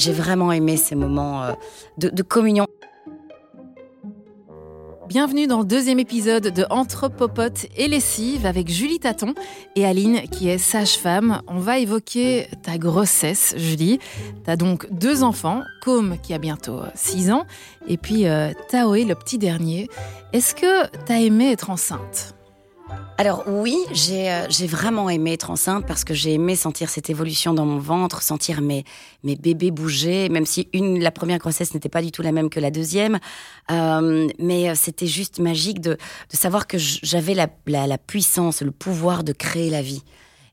j'ai 0.00 0.12
vraiment 0.12 0.50
aimé 0.50 0.76
ces 0.76 0.94
moments 0.94 1.42
euh, 1.44 1.52
de, 1.98 2.22
communion. 2.22 2.66
Bienvenue 5.08 5.46
dans 5.46 5.58
le 5.58 5.64
deuxième 5.64 5.98
épisode 5.98 6.44
de 6.44 6.64
Entre 6.70 7.10
et 7.76 7.88
Lessive 7.88 8.46
avec 8.46 8.68
Julie 8.68 8.98
Taton 8.98 9.34
et 9.76 9.84
Aline 9.84 10.22
qui 10.30 10.48
est 10.48 10.56
sage-femme. 10.56 11.42
On 11.48 11.58
va 11.58 11.78
évoquer 11.78 12.46
ta 12.62 12.78
grossesse, 12.78 13.54
Julie. 13.58 13.98
Tu 14.44 14.50
as 14.50 14.56
donc 14.56 14.90
deux 14.90 15.22
enfants, 15.22 15.62
Com 15.82 16.16
qui 16.22 16.32
a 16.32 16.38
bientôt 16.38 16.80
6 16.94 17.30
ans 17.32 17.44
et 17.86 17.98
puis 17.98 18.26
euh, 18.26 18.52
Taoé, 18.68 19.04
le 19.04 19.14
petit 19.14 19.36
dernier. 19.36 19.88
Est-ce 20.32 20.54
que 20.54 20.86
tu 21.04 21.12
as 21.12 21.20
aimé 21.20 21.52
être 21.52 21.68
enceinte? 21.68 22.34
Alors 23.20 23.44
oui, 23.46 23.76
euh, 24.12 24.46
j'ai 24.48 24.66
vraiment 24.66 25.10
aimé 25.10 25.34
être 25.34 25.50
enceinte 25.50 25.84
parce 25.86 26.04
que 26.04 26.14
j'ai 26.14 26.32
aimé 26.32 26.56
sentir 26.56 26.88
cette 26.88 27.10
évolution 27.10 27.52
dans 27.52 27.66
mon 27.66 27.78
ventre, 27.78 28.22
sentir 28.22 28.62
mes, 28.62 28.82
mes 29.24 29.36
bébés 29.36 29.70
bouger, 29.70 30.30
même 30.30 30.46
si 30.46 30.70
une, 30.72 31.02
la 31.02 31.10
première 31.10 31.36
grossesse 31.36 31.74
n'était 31.74 31.90
pas 31.90 32.00
du 32.00 32.12
tout 32.12 32.22
la 32.22 32.32
même 32.32 32.48
que 32.48 32.58
la 32.58 32.70
deuxième. 32.70 33.18
Euh, 33.70 34.26
mais 34.38 34.70
euh, 34.70 34.74
c'était 34.74 35.06
juste 35.06 35.38
magique 35.38 35.82
de, 35.82 35.98
de 36.30 36.36
savoir 36.36 36.66
que 36.66 36.78
j'avais 36.78 37.34
la, 37.34 37.48
la, 37.66 37.86
la 37.86 37.98
puissance, 37.98 38.62
le 38.62 38.70
pouvoir 38.70 39.22
de 39.22 39.34
créer 39.34 39.68
la 39.68 39.82
vie 39.82 40.02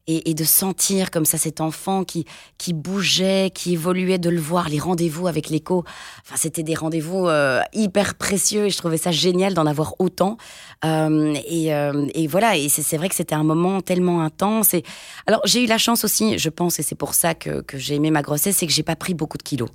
et, 0.07 0.33
de 0.33 0.43
sentir 0.43 1.11
comme 1.11 1.25
ça 1.25 1.37
cet 1.37 1.59
enfant 1.59 2.03
qui, 2.03 2.25
qui 2.57 2.73
bougeait, 2.73 3.51
qui 3.53 3.73
évoluait, 3.73 4.17
de 4.17 4.29
le 4.29 4.39
voir, 4.39 4.69
les 4.69 4.79
rendez-vous 4.79 5.27
avec 5.27 5.49
l'écho. 5.49 5.83
Enfin, 6.23 6.35
c'était 6.37 6.63
des 6.63 6.75
rendez-vous 6.75 7.27
euh, 7.27 7.61
hyper 7.73 8.15
précieux 8.15 8.65
et 8.65 8.69
je 8.69 8.77
trouvais 8.77 8.97
ça 8.97 9.11
génial 9.11 9.53
d'en 9.53 9.65
avoir 9.65 9.95
autant. 9.99 10.37
Euh, 10.85 11.35
et, 11.45 11.73
euh, 11.73 12.07
et, 12.13 12.27
voilà, 12.27 12.55
et 12.55 12.69
c'est 12.69 12.97
vrai 12.97 13.09
que 13.09 13.15
c'était 13.15 13.35
un 13.35 13.43
moment 13.43 13.81
tellement 13.81 14.21
intense. 14.21 14.73
Et 14.73 14.83
alors, 15.25 15.41
j'ai 15.45 15.63
eu 15.63 15.67
la 15.67 15.77
chance 15.77 16.05
aussi, 16.05 16.39
je 16.39 16.49
pense, 16.49 16.79
et 16.79 16.83
c'est 16.83 16.95
pour 16.95 17.13
ça 17.13 17.35
que, 17.35 17.61
que 17.61 17.77
j'ai 17.77 17.95
aimé 17.95 18.09
ma 18.11 18.21
grossesse, 18.21 18.57
c'est 18.57 18.67
que 18.67 18.73
j'ai 18.73 18.83
pas 18.83 18.95
pris 18.95 19.13
beaucoup 19.13 19.37
de 19.37 19.43
kilos. 19.43 19.69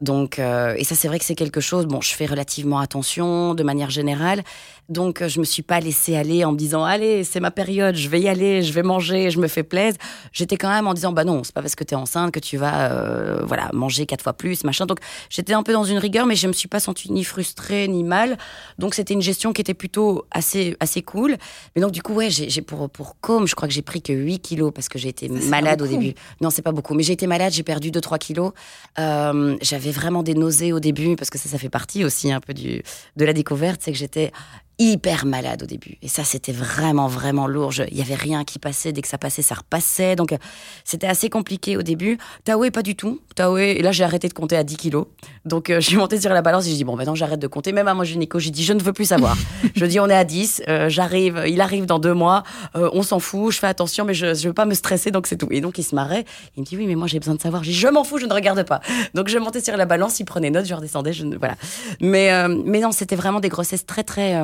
Donc, 0.00 0.38
euh, 0.38 0.74
et 0.76 0.84
ça, 0.84 0.94
c'est 0.94 1.08
vrai 1.08 1.18
que 1.18 1.24
c'est 1.24 1.34
quelque 1.34 1.60
chose. 1.60 1.86
Bon, 1.86 2.00
je 2.00 2.14
fais 2.14 2.26
relativement 2.26 2.78
attention 2.78 3.54
de 3.54 3.62
manière 3.62 3.90
générale. 3.90 4.42
Donc, 4.88 5.26
je 5.26 5.40
me 5.40 5.44
suis 5.44 5.62
pas 5.62 5.80
laissée 5.80 6.16
aller 6.16 6.44
en 6.44 6.52
me 6.52 6.56
disant, 6.56 6.84
allez, 6.84 7.24
c'est 7.24 7.40
ma 7.40 7.50
période, 7.50 7.94
je 7.94 8.08
vais 8.08 8.20
y 8.20 8.28
aller, 8.28 8.62
je 8.62 8.72
vais 8.72 8.82
manger, 8.82 9.30
je 9.30 9.38
me 9.38 9.48
fais 9.48 9.62
plaisir. 9.62 9.98
J'étais 10.32 10.56
quand 10.56 10.70
même 10.70 10.86
en 10.86 10.94
disant, 10.94 11.12
bah 11.12 11.24
non, 11.24 11.42
c'est 11.44 11.52
pas 11.52 11.60
parce 11.60 11.74
que 11.74 11.84
tu 11.84 11.94
es 11.94 11.96
enceinte 11.96 12.32
que 12.32 12.38
tu 12.38 12.56
vas, 12.56 12.92
euh, 12.92 13.42
voilà, 13.44 13.70
manger 13.74 14.06
quatre 14.06 14.22
fois 14.22 14.32
plus, 14.32 14.64
machin. 14.64 14.86
Donc, 14.86 14.98
j'étais 15.28 15.52
un 15.52 15.62
peu 15.62 15.72
dans 15.72 15.84
une 15.84 15.98
rigueur, 15.98 16.26
mais 16.26 16.36
je 16.36 16.46
me 16.46 16.52
suis 16.52 16.68
pas 16.68 16.80
sentie 16.80 17.12
ni 17.12 17.24
frustrée 17.24 17.86
ni 17.88 18.04
mal. 18.04 18.38
Donc, 18.78 18.94
c'était 18.94 19.14
une 19.14 19.22
gestion 19.22 19.52
qui 19.52 19.60
était 19.60 19.74
plutôt 19.74 20.24
assez, 20.30 20.76
assez 20.80 21.02
cool. 21.02 21.36
Mais 21.74 21.82
donc, 21.82 21.90
du 21.90 22.02
coup, 22.02 22.14
ouais, 22.14 22.30
j'ai 22.30 22.62
pour 22.62 22.88
pour 22.88 23.16
com, 23.20 23.46
je 23.46 23.54
crois 23.54 23.68
que 23.68 23.74
j'ai 23.74 23.82
pris 23.82 24.00
que 24.00 24.12
8 24.12 24.38
kilos 24.38 24.72
parce 24.74 24.88
que 24.88 24.98
j'ai 24.98 25.08
été 25.08 25.28
malade 25.28 25.82
au 25.82 25.86
début. 25.86 26.14
Non, 26.40 26.50
c'est 26.50 26.62
pas 26.62 26.72
beaucoup, 26.72 26.94
mais 26.94 27.02
j'ai 27.02 27.12
été 27.12 27.26
malade, 27.26 27.52
j'ai 27.52 27.62
perdu 27.62 27.90
2-3 27.90 28.18
kilos. 28.18 28.52
Euh, 28.98 29.56
j'avais 29.60 29.87
vraiment 29.90 30.22
des 30.22 30.34
nausées 30.34 30.72
au 30.72 30.80
début, 30.80 31.16
parce 31.16 31.30
que 31.30 31.38
ça, 31.38 31.48
ça 31.48 31.58
fait 31.58 31.68
partie 31.68 32.04
aussi 32.04 32.32
un 32.32 32.40
peu 32.40 32.54
de 32.54 32.82
la 33.16 33.32
découverte, 33.32 33.80
c'est 33.82 33.92
que 33.92 33.98
j'étais 33.98 34.32
hyper 34.78 35.26
malade 35.26 35.64
au 35.64 35.66
début. 35.66 35.96
Et 36.02 36.08
ça, 36.08 36.22
c'était 36.22 36.52
vraiment, 36.52 37.08
vraiment 37.08 37.48
lourd. 37.48 37.72
Il 37.90 37.98
y 37.98 38.00
avait 38.00 38.14
rien 38.14 38.44
qui 38.44 38.60
passait. 38.60 38.92
Dès 38.92 39.02
que 39.02 39.08
ça 39.08 39.18
passait, 39.18 39.42
ça 39.42 39.56
repassait. 39.56 40.14
Donc, 40.14 40.32
euh, 40.32 40.38
c'était 40.84 41.08
assez 41.08 41.28
compliqué 41.28 41.76
au 41.76 41.82
début. 41.82 42.16
Taoué, 42.44 42.70
pas 42.70 42.82
du 42.82 42.94
tout. 42.94 43.20
Taoué, 43.34 43.76
et 43.78 43.82
là, 43.82 43.90
j'ai 43.90 44.04
arrêté 44.04 44.28
de 44.28 44.34
compter 44.34 44.56
à 44.56 44.62
10 44.62 44.76
kilos. 44.76 45.06
Donc, 45.44 45.70
euh, 45.70 45.80
je 45.80 45.86
suis 45.86 45.96
montée 45.96 46.20
sur 46.20 46.30
la 46.30 46.42
balance 46.42 46.66
et 46.66 46.70
j'ai 46.70 46.76
dit, 46.76 46.84
bon, 46.84 46.94
maintenant, 46.94 47.16
j'arrête 47.16 47.40
de 47.40 47.48
compter. 47.48 47.72
Même 47.72 47.88
à 47.88 47.94
mon 47.94 48.04
gynéco, 48.04 48.38
j'ai 48.38 48.50
dit, 48.50 48.62
je 48.62 48.72
ne 48.72 48.80
veux 48.80 48.92
plus 48.92 49.06
savoir. 49.06 49.36
je 49.74 49.84
dis, 49.84 49.98
on 49.98 50.08
est 50.08 50.14
à 50.14 50.24
10. 50.24 50.62
Euh, 50.68 50.88
j'arrive, 50.88 51.42
il 51.48 51.60
arrive 51.60 51.86
dans 51.86 51.98
deux 51.98 52.14
mois. 52.14 52.44
on 52.74 53.02
s'en 53.02 53.18
fout. 53.18 53.52
Je 53.52 53.58
fais 53.58 53.66
attention, 53.66 54.04
mais 54.04 54.14
je 54.14 54.26
ne 54.26 54.34
veux 54.34 54.52
pas 54.52 54.64
me 54.64 54.74
stresser. 54.74 55.10
Donc, 55.10 55.26
c'est 55.26 55.36
tout. 55.36 55.48
Et 55.50 55.60
donc, 55.60 55.78
il 55.78 55.84
se 55.84 55.96
marrait. 55.96 56.24
Il 56.56 56.60
me 56.60 56.64
dit, 56.64 56.76
oui, 56.76 56.86
mais 56.86 56.94
moi, 56.94 57.08
j'ai 57.08 57.18
besoin 57.18 57.34
de 57.34 57.40
savoir. 57.40 57.64
J'ai 57.64 57.72
je 57.72 57.88
m'en 57.88 58.04
fous, 58.04 58.18
je 58.18 58.26
ne 58.26 58.32
regarde 58.32 58.62
pas. 58.62 58.80
Donc, 59.14 59.28
je 59.28 59.38
montais 59.38 59.60
sur 59.60 59.76
la 59.76 59.86
balance. 59.86 60.20
Il 60.20 60.24
prenait 60.24 60.50
note, 60.50 60.66
je 60.66 60.74
redescendais. 60.74 61.12
Je, 61.12 61.24
voilà. 61.24 61.56
Mais, 62.00 62.30
mais 62.48 62.78
non, 62.78 62.92
c'était 62.92 63.16
vraiment 63.16 63.40
des 63.40 63.48
grossesses 63.48 63.84
très, 63.84 64.04
très 64.04 64.40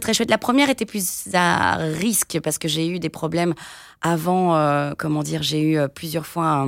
très 0.00 0.14
chouette. 0.14 0.30
La 0.30 0.38
première 0.38 0.70
était 0.70 0.86
plus 0.86 1.28
à 1.34 1.76
risque 1.76 2.38
parce 2.42 2.58
que 2.58 2.68
j'ai 2.68 2.88
eu 2.88 2.98
des 2.98 3.08
problèmes 3.08 3.54
avant, 4.00 4.56
euh, 4.56 4.92
comment 4.96 5.22
dire, 5.22 5.42
j'ai 5.42 5.60
eu 5.60 5.78
euh, 5.78 5.88
plusieurs 5.88 6.26
fois 6.26 6.66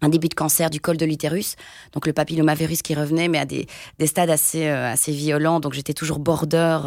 un 0.00 0.08
début 0.08 0.28
de 0.28 0.34
cancer 0.34 0.70
du 0.70 0.80
col 0.80 0.96
de 0.96 1.04
l'utérus, 1.04 1.56
donc 1.92 2.06
le 2.06 2.12
papillomavirus 2.12 2.82
qui 2.82 2.94
revenait, 2.94 3.28
mais 3.28 3.38
à 3.38 3.44
des, 3.44 3.66
des 3.98 4.06
stades 4.06 4.30
assez, 4.30 4.66
euh, 4.66 4.92
assez 4.92 5.12
violents. 5.12 5.60
Donc 5.60 5.72
j'étais 5.72 5.92
toujours 5.92 6.18
border 6.18 6.78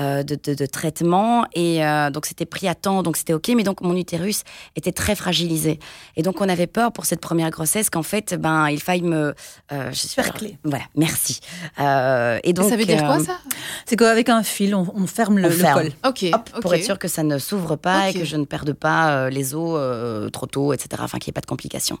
euh, 0.00 0.22
de, 0.22 0.38
de, 0.42 0.54
de, 0.54 0.66
traitement 0.66 1.44
et 1.54 1.84
euh, 1.84 2.10
donc 2.10 2.26
c'était 2.26 2.46
pris 2.46 2.68
à 2.68 2.74
temps, 2.74 3.02
donc 3.02 3.16
c'était 3.16 3.32
ok. 3.32 3.48
Mais 3.56 3.62
donc 3.62 3.80
mon 3.80 3.96
utérus 3.96 4.42
était 4.76 4.92
très 4.92 5.14
fragilisé 5.14 5.78
et 6.16 6.22
donc 6.22 6.40
on 6.40 6.48
avait 6.48 6.66
peur 6.66 6.92
pour 6.92 7.06
cette 7.06 7.20
première 7.20 7.50
grossesse 7.50 7.90
qu'en 7.90 8.02
fait, 8.02 8.34
ben 8.34 8.68
il 8.68 8.80
faille 8.80 9.02
me 9.02 9.34
je 9.70 9.94
suis 9.94 10.22
clé. 10.34 10.58
Voilà, 10.64 10.84
merci. 10.96 11.40
et 11.78 12.52
donc 12.52 12.68
ça 12.68 12.76
veut 12.76 12.84
dire 12.84 13.04
quoi 13.04 13.18
ça? 13.20 13.38
C'est 13.86 13.96
qu'avec 13.96 14.28
un 14.28 14.42
fil, 14.42 14.74
on, 14.74 15.06
ferme 15.06 15.38
le, 15.38 15.48
col. 15.48 15.92
Ok. 16.06 16.26
Pour 16.60 16.74
être 16.74 16.84
sûr 16.84 16.98
que 16.98 17.08
ça 17.08 17.22
ne 17.22 17.38
s'ouvre 17.38 17.76
pas 17.76 18.10
et 18.10 18.14
que 18.14 18.24
je 18.24 18.36
ne 18.36 18.44
perde 18.44 18.72
pas 18.72 19.30
les 19.30 19.54
os 19.54 20.30
trop 20.32 20.46
tôt, 20.46 20.72
etc. 20.72 21.02
Enfin 21.04 21.18
qu'il 21.18 21.30
n'y 21.30 21.32
ait 21.32 21.34
pas 21.34 21.40
de 21.40 21.46
complications. 21.46 21.98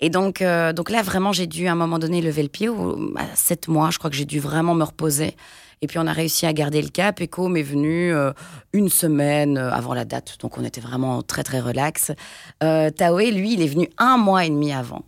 Et 0.00 0.10
donc, 0.10 0.42
euh, 0.42 0.72
donc 0.72 0.90
là, 0.90 1.02
vraiment, 1.02 1.32
j'ai 1.32 1.46
dû 1.46 1.66
à 1.66 1.72
un 1.72 1.76
moment 1.76 1.98
donné 1.98 2.20
lever 2.20 2.42
le 2.42 2.48
pied. 2.48 2.68
À 2.68 3.36
sept 3.36 3.68
mois, 3.68 3.90
je 3.90 3.98
crois 3.98 4.10
que 4.10 4.16
j'ai 4.16 4.24
dû 4.24 4.40
vraiment 4.40 4.74
me 4.74 4.84
reposer. 4.84 5.36
Et 5.82 5.86
puis, 5.86 5.98
on 5.98 6.06
a 6.06 6.12
réussi 6.12 6.46
à 6.46 6.52
garder 6.52 6.80
le 6.80 6.88
cap. 6.88 7.20
Echo 7.20 7.48
m'est 7.48 7.62
venu 7.62 8.12
euh, 8.12 8.32
une 8.72 8.88
semaine 8.88 9.58
euh, 9.58 9.70
avant 9.70 9.94
la 9.94 10.04
date. 10.04 10.36
Donc, 10.40 10.58
on 10.58 10.64
était 10.64 10.80
vraiment 10.80 11.22
très, 11.22 11.42
très 11.42 11.60
relax. 11.60 12.12
Euh, 12.62 12.90
Taoé, 12.90 13.30
lui, 13.30 13.52
il 13.52 13.62
est 13.62 13.68
venu 13.68 13.88
un 13.98 14.16
mois 14.16 14.44
et 14.44 14.50
demi 14.50 14.72
avant. 14.72 15.02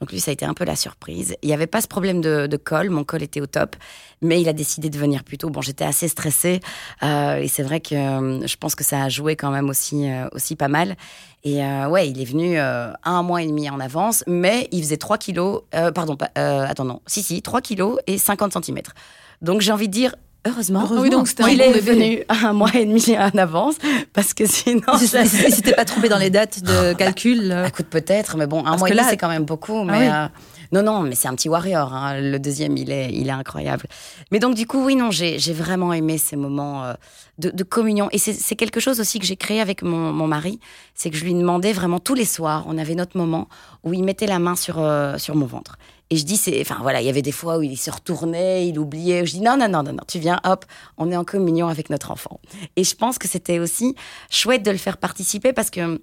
Donc 0.00 0.12
lui, 0.12 0.20
ça 0.20 0.30
a 0.30 0.32
été 0.32 0.46
un 0.46 0.54
peu 0.54 0.64
la 0.64 0.76
surprise. 0.76 1.36
Il 1.42 1.48
n'y 1.48 1.52
avait 1.52 1.66
pas 1.66 1.80
ce 1.80 1.86
problème 1.86 2.20
de, 2.22 2.56
col, 2.56 2.88
mon 2.88 3.04
col 3.04 3.22
était 3.22 3.40
au 3.40 3.46
top, 3.46 3.76
mais 4.22 4.40
il 4.40 4.48
a 4.48 4.54
décidé 4.54 4.88
de 4.88 4.98
venir 4.98 5.24
plus 5.24 5.36
tôt. 5.36 5.50
Bon, 5.50 5.60
j'étais 5.60 5.84
assez 5.84 6.08
stressée 6.08 6.60
euh, 7.02 7.36
et 7.36 7.48
c'est 7.48 7.62
vrai 7.62 7.80
que 7.80 7.94
euh, 7.94 8.46
je 8.46 8.56
pense 8.56 8.74
que 8.74 8.82
ça 8.82 9.02
a 9.02 9.08
joué 9.10 9.36
quand 9.36 9.50
même 9.50 9.68
aussi, 9.68 10.10
euh, 10.10 10.26
aussi 10.32 10.56
pas 10.56 10.68
mal. 10.68 10.96
Et 11.42 11.62
ouais, 11.64 12.06
il 12.10 12.20
est 12.20 12.26
venu 12.26 12.58
un 12.58 13.22
mois 13.22 13.40
et 13.40 13.46
demi 13.46 13.70
en 13.70 13.80
avance, 13.80 14.22
mais 14.26 14.68
il 14.72 14.82
faisait 14.82 14.98
3 14.98 15.16
kilos, 15.16 15.62
pardon, 15.94 16.18
attends, 16.34 16.84
non, 16.84 17.00
si, 17.06 17.22
si, 17.22 17.40
3 17.40 17.62
kilos 17.62 17.98
et 18.06 18.18
50 18.18 18.52
centimètres. 18.52 18.92
Donc 19.40 19.62
j'ai 19.62 19.72
envie 19.72 19.88
de 19.88 19.92
dire, 19.92 20.14
Heureusement. 20.46 20.88
Oui, 20.90 21.10
donc 21.10 21.28
c'était 21.28 21.52
il 21.52 21.60
est 21.60 21.80
venu 21.80 22.22
un 22.28 22.52
mois 22.54 22.70
et 22.74 22.86
demi 22.86 23.16
en 23.18 23.36
avance 23.38 23.74
parce 24.12 24.32
que 24.32 24.46
sinon. 24.46 24.96
Si 24.96 25.06
c'était 25.06 25.74
pas 25.74 25.84
trompé 25.84 26.08
dans 26.08 26.18
les 26.18 26.30
dates 26.30 26.62
de 26.62 26.92
calcul. 26.98 27.64
Écoute, 27.66 27.86
peut-être, 27.86 28.36
mais 28.36 28.46
bon, 28.46 28.64
un 28.64 28.76
mois 28.76 28.88
et 28.88 28.92
demi, 28.92 29.02
c'est 29.08 29.16
quand 29.18 29.28
même 29.28 29.44
beaucoup. 29.44 29.80
Ah 29.80 29.84
mais 29.92 30.10
euh, 30.10 30.26
non, 30.72 30.82
non, 30.82 31.00
mais 31.02 31.14
c'est 31.14 31.28
un 31.28 31.34
petit 31.34 31.48
warrior. 31.48 31.92
Hein. 31.92 32.20
Le 32.20 32.38
deuxième, 32.38 32.76
il 32.76 32.90
est, 32.90 33.10
il 33.12 33.28
est 33.28 33.32
incroyable. 33.32 33.86
Mais 34.30 34.38
donc, 34.38 34.54
du 34.54 34.66
coup, 34.66 34.84
oui, 34.84 34.96
non, 34.96 35.10
j'ai 35.10 35.52
vraiment 35.52 35.92
aimé 35.92 36.18
ces 36.18 36.36
moments 36.36 36.84
euh, 36.84 36.94
de, 37.38 37.50
de, 37.50 37.64
communion. 37.64 38.08
Et 38.12 38.18
c'est 38.18 38.56
quelque 38.56 38.80
chose 38.80 39.00
aussi 39.00 39.18
que 39.18 39.26
j'ai 39.26 39.36
créé 39.36 39.60
avec 39.60 39.82
mon, 39.82 40.12
mon 40.12 40.26
mari. 40.26 40.60
C'est 40.94 41.10
que 41.10 41.16
je 41.16 41.24
lui 41.24 41.34
demandais 41.34 41.72
vraiment 41.72 41.98
tous 41.98 42.14
les 42.14 42.24
soirs, 42.24 42.64
on 42.66 42.78
avait 42.78 42.94
notre 42.94 43.16
moment 43.16 43.48
où 43.82 43.92
il 43.92 44.04
mettait 44.04 44.26
la 44.26 44.38
main 44.38 44.56
sur, 44.56 44.76
sur 45.18 45.34
mon 45.34 45.46
ventre. 45.46 45.76
Et 46.12 46.16
je 46.16 46.24
dis, 46.24 46.36
c'est, 46.36 46.60
enfin 46.60 46.78
voilà, 46.82 47.00
il 47.00 47.06
y 47.06 47.08
avait 47.08 47.22
des 47.22 47.30
fois 47.32 47.58
où 47.58 47.62
il 47.62 47.76
se 47.76 47.90
retournait, 47.90 48.66
il 48.66 48.80
oubliait. 48.80 49.24
Je 49.24 49.32
dis, 49.32 49.40
non, 49.40 49.56
non, 49.56 49.68
non, 49.68 49.84
non, 49.84 49.92
non, 49.92 50.02
tu 50.08 50.18
viens, 50.18 50.40
hop, 50.42 50.64
on 50.98 51.12
est 51.12 51.16
en 51.16 51.22
communion 51.22 51.68
avec 51.68 51.88
notre 51.88 52.10
enfant. 52.10 52.40
Et 52.74 52.82
je 52.82 52.96
pense 52.96 53.16
que 53.16 53.28
c'était 53.28 53.60
aussi 53.60 53.94
chouette 54.28 54.64
de 54.64 54.72
le 54.72 54.76
faire 54.76 54.96
participer 54.96 55.52
parce 55.52 55.70
que 55.70 56.00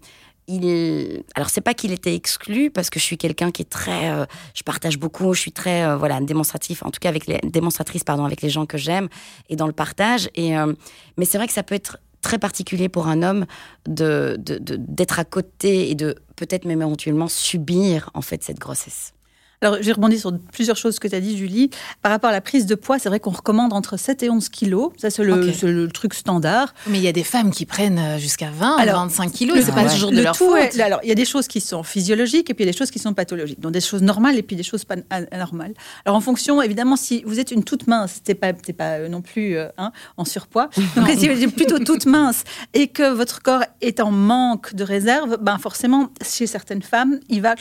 il, 0.48 1.24
alors 1.36 1.50
c'est 1.50 1.62
pas 1.62 1.74
qu'il 1.74 1.92
était 1.92 2.16
exclu 2.16 2.72
parce 2.72 2.90
que 2.90 3.00
je 3.00 3.06
suis 3.06 3.18
quelqu'un 3.18 3.52
qui 3.52 3.62
est 3.62 3.70
très, 3.70 4.10
euh, 4.10 4.26
je 4.54 4.64
partage 4.64 4.98
beaucoup, 4.98 5.34
je 5.34 5.42
suis 5.42 5.52
très, 5.52 5.84
euh, 5.84 5.98
voilà, 5.98 6.20
démonstratif, 6.22 6.84
en 6.84 6.92
tout 6.92 7.00
cas 7.00 7.10
avec 7.10 7.28
les 7.28 7.40
démonstratrice, 7.44 8.04
pardon, 8.04 8.26
avec 8.26 8.42
les 8.42 8.50
gens 8.50 8.66
que 8.66 8.78
j'aime 8.78 9.10
et 9.50 9.56
dans 9.56 9.68
le 9.68 9.74
partage. 9.74 10.30
Et 10.36 10.58
euh, 10.58 10.74
mais 11.18 11.26
c'est 11.26 11.38
vrai 11.38 11.48
que 11.48 11.54
ça 11.54 11.64
peut 11.64 11.76
être 11.76 11.98
très 12.22 12.40
particulier 12.40 12.90
pour 12.90 13.08
un 13.08 13.24
homme 13.24 13.46
de 13.88 14.38
d'être 14.40 15.20
à 15.20 15.26
côté 15.26 15.90
et 15.92 15.96
de 15.96 16.16
peut-être 16.36 16.66
même 16.66 16.82
éventuellement 16.82 17.28
subir 17.28 18.10
en 18.14 18.22
fait 18.22 18.44
cette 18.44 18.60
grossesse. 18.60 19.14
Alors, 19.62 19.78
j'ai 19.82 19.92
rebondi 19.92 20.20
sur 20.20 20.38
plusieurs 20.52 20.78
choses 20.78 21.00
que 21.00 21.08
tu 21.08 21.16
as 21.16 21.20
dit, 21.20 21.36
Julie. 21.36 21.72
Par 22.04 22.12
rapport 22.12 22.30
à 22.30 22.34
la 22.34 22.42
prise 22.42 22.68
de 22.68 22.76
poids, 22.76 23.00
c'est 23.00 23.10
vrai 23.10 23.20
qu'on 23.20 23.32
recommande 23.32 23.74
entre 23.74 23.98
7 23.98 24.22
et 24.22 24.30
11 24.30 24.50
kilos. 24.50 24.92
Ça, 24.98 25.10
c'est 25.10 25.24
le, 25.24 25.88
truc 25.88 26.14
standard. 26.14 26.76
Mais 26.86 27.00
il 27.00 27.04
y 27.04 27.08
a 27.08 27.12
des 27.12 27.24
femmes 27.24 27.50
qui 27.50 27.66
prennent 27.66 27.98
euh, 27.98 28.18
jusqu'à 28.20 28.52
20, 28.52 28.78
alors, 28.78 29.02
25 29.02 29.32
kilos. 29.32 29.58
C'est 29.66 29.74
pas 29.74 29.84
toujours 29.84 29.98
jour 29.98 30.12
de 30.12 30.22
leur 30.22 30.38
tout 30.38 30.54
alors, 30.80 31.00
il 31.02 31.10
y 31.10 31.12
a 31.12 31.16
des 31.16 31.26
choses 31.26 31.48
qui 31.48 31.60
sont 31.60 31.82
physiologiques 31.82 32.50
et 32.50 32.54
puis 32.54 32.64
il 32.64 32.68
y 32.68 32.70
a 32.70 32.72
des 32.72 32.78
choses 32.78 32.92
qui 32.92 33.00
sont 33.00 33.16
pathologiques. 33.16 33.60
Donc, 33.60 33.72
des 33.72 33.82
choses 33.82 34.04
normales 34.04 34.38
et 34.38 34.44
puis 34.44 34.56
des 34.56 34.64
choses 34.64 34.86
pas 34.86 34.96
anormales. 35.32 35.74
Alors, 36.06 36.16
en 36.16 36.22
fonction, 36.22 36.62
évidemment, 36.62 36.96
si 36.96 37.24
vous 37.26 37.40
êtes 37.40 37.50
une 37.50 37.64
toute 37.64 37.88
mince, 37.88 38.22
t'es 38.24 38.36
pas, 38.36 38.54
pas 38.54 38.98
euh, 39.00 39.10
non 39.10 39.22
plus 39.22 39.58
euh, 39.58 39.70
hein, 39.80 39.92
en 40.18 40.26
surpoids. 40.26 40.70
Donc, 40.96 41.10
si 41.18 41.28
vous 41.28 41.44
êtes 41.44 41.56
plutôt 41.56 41.80
toute 41.80 42.06
mince 42.06 42.44
et 42.76 42.90
que 42.90 43.12
votre 43.12 43.42
corps 43.42 43.64
est 43.82 44.00
en 44.02 44.12
manque 44.12 44.76
de 44.76 44.84
réserve, 44.84 45.38
ben 45.42 45.58
forcément, 45.58 46.10
chez 46.22 46.46
certaines 46.46 46.84
femmes, 46.84 47.20
il 47.28 47.42
va 47.42 47.56